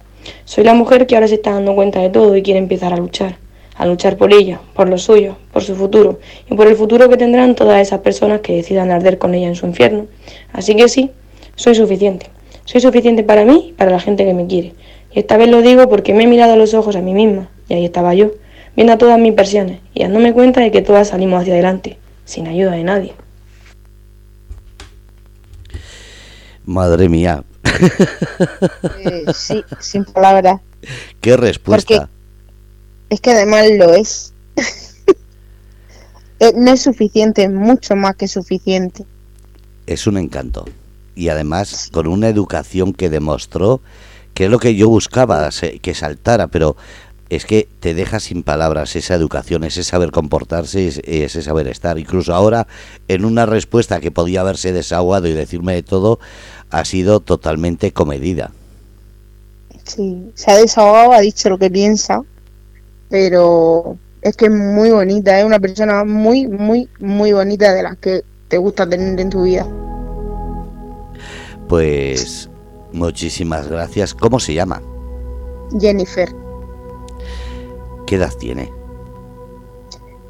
[0.46, 2.98] Soy la mujer que ahora se está dando cuenta de todo y quiere empezar a
[2.98, 3.38] luchar,
[3.76, 6.20] a luchar por ella, por lo suyo, por su futuro
[6.50, 9.56] y por el futuro que tendrán todas esas personas que decidan arder con ella en
[9.56, 10.08] su infierno.
[10.54, 11.12] Así que sí,
[11.56, 12.28] soy suficiente.
[12.66, 14.74] Soy suficiente para mí y para la gente que me quiere.
[15.14, 17.50] Y esta vez lo digo porque me he mirado a los ojos a mí misma
[17.70, 18.32] y ahí estaba yo,
[18.76, 22.48] viendo a todas mis versiones y dándome cuenta de que todas salimos hacia adelante, sin
[22.48, 23.14] ayuda de nadie.
[26.66, 27.44] Madre mía.
[29.00, 30.62] Eh, sí, sin palabras.
[31.22, 32.10] Qué respuesta.
[33.10, 34.34] es que además lo es.
[36.40, 39.06] Eh, no es suficiente, es mucho más que suficiente.
[39.88, 40.66] Es un encanto.
[41.16, 43.82] Y además con una educación que demostró
[44.36, 45.50] que es lo que yo buscaba,
[45.82, 46.78] que saltara, pero
[47.30, 51.98] es que te deja sin palabras esa educación, ese saber comportarse, ese saber estar.
[51.98, 52.68] Incluso ahora,
[53.08, 56.20] en una respuesta que podía haberse desahogado y decirme de todo,
[56.70, 58.52] ha sido totalmente comedida.
[59.84, 62.22] Sí, se ha desahogado, ha dicho lo que piensa,
[63.10, 67.98] pero es que es muy bonita, es una persona muy, muy, muy bonita de las
[67.98, 69.66] que te gusta tener en tu vida.
[71.70, 72.50] Pues
[72.92, 74.14] muchísimas gracias.
[74.14, 74.82] ¿Cómo se llama?
[75.80, 76.30] Jennifer.
[78.06, 78.72] ¿Qué edad tiene?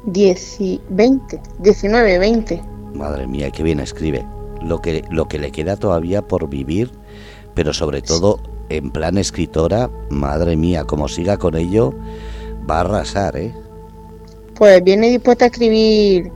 [0.06, 2.62] 10 y 20, 19, 20.
[2.94, 4.24] Madre mía, qué bien escribe
[4.62, 6.90] lo que, lo que le queda todavía por vivir,
[7.54, 11.94] pero sobre todo en plan escritora, madre mía, como siga con ello,
[12.68, 13.54] va a arrasar, ¿eh?
[14.54, 16.30] Pues viene dispuesta a escribir,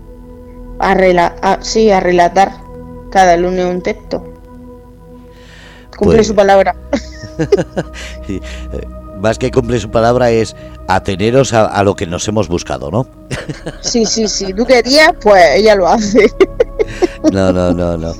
[0.78, 2.52] a, rela sí, a relatar
[3.10, 4.24] cada lunes un texto.
[5.98, 6.74] Cumple pues su palabra.
[9.22, 10.56] Más que cumple su palabra es
[10.88, 13.06] ateneros a, a lo que nos hemos buscado, ¿no?
[13.80, 14.52] sí, sí, sí.
[14.52, 16.26] Tú querías, pues ella lo hace.
[17.32, 18.12] No, no, no, no.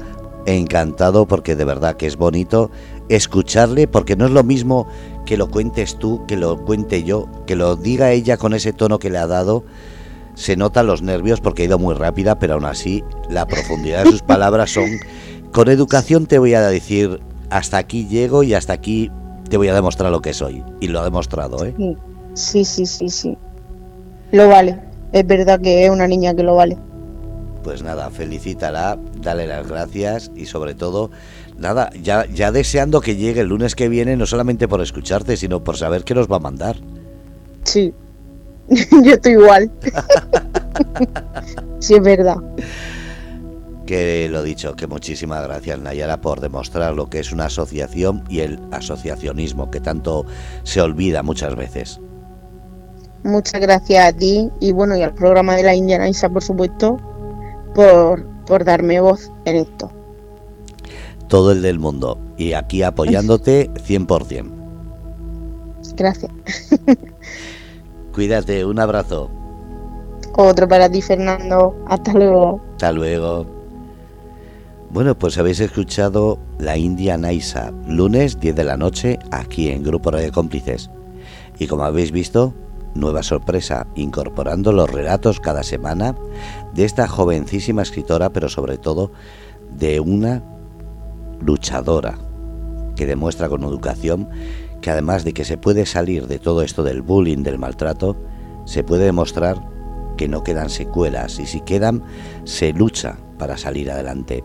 [0.46, 2.70] Encantado porque de verdad que es bonito
[3.09, 4.86] escucharle porque no es lo mismo
[5.26, 9.00] que lo cuentes tú, que lo cuente yo, que lo diga ella con ese tono
[9.00, 9.64] que le ha dado.
[10.34, 14.11] Se notan los nervios porque ha ido muy rápida, pero aún así la profundidad de
[14.12, 14.88] sus palabras son...
[15.53, 19.11] Con educación te voy a decir, hasta aquí llego y hasta aquí
[19.53, 20.64] te voy a demostrar lo que soy.
[20.80, 21.74] Y lo ha demostrado, ¿eh?
[22.32, 23.36] Sí, sí, sí, sí.
[24.30, 24.80] Lo vale.
[25.12, 26.78] Es verdad que es una niña que lo vale
[27.62, 31.12] pues nada, felicítala, dale las gracias y sobre todo,
[31.57, 35.62] nada, ya, ya deseando que llegue el lunes que viene, no solamente por escucharte, sino
[35.62, 36.78] por saber qué nos va a mandar.
[37.62, 37.94] Sí,
[38.68, 39.70] yo estoy igual.
[41.78, 42.38] sí, es verdad.
[43.86, 48.40] Que lo dicho, que muchísimas gracias Nayara por demostrar lo que es una asociación y
[48.40, 50.24] el asociacionismo que tanto
[50.62, 52.00] se olvida muchas veces.
[53.24, 56.98] Muchas gracias a ti y bueno, y al programa de la Indiana Isa, por supuesto,
[57.74, 59.90] por, por darme voz en esto.
[61.28, 62.18] Todo el del mundo.
[62.36, 64.50] Y aquí apoyándote 100%.
[65.96, 66.32] Gracias.
[68.12, 69.30] Cuídate, un abrazo.
[70.36, 71.74] Otro para ti, Fernando.
[71.86, 72.60] Hasta luego.
[72.72, 73.61] Hasta luego.
[74.93, 80.11] Bueno, pues habéis escuchado La India Naisa, lunes 10 de la noche, aquí en Grupo
[80.11, 80.90] Radio Cómplices.
[81.59, 82.53] Y como habéis visto,
[82.95, 86.14] nueva sorpresa, incorporando los relatos cada semana
[86.74, 89.12] de esta jovencísima escritora, pero sobre todo
[89.78, 90.43] de una
[91.40, 92.18] luchadora
[92.95, 94.28] que demuestra con educación
[94.82, 98.14] que además de que se puede salir de todo esto del bullying, del maltrato,
[98.66, 99.57] se puede demostrar
[100.18, 102.03] que no quedan secuelas y si quedan,
[102.45, 104.45] se lucha para salir adelante.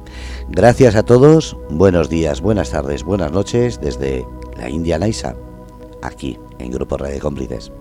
[0.49, 4.25] Gracias a todos, buenos días, buenas tardes, buenas noches desde
[4.57, 5.35] la India Naisa,
[6.01, 7.71] aquí en Grupo Radio Cómplices.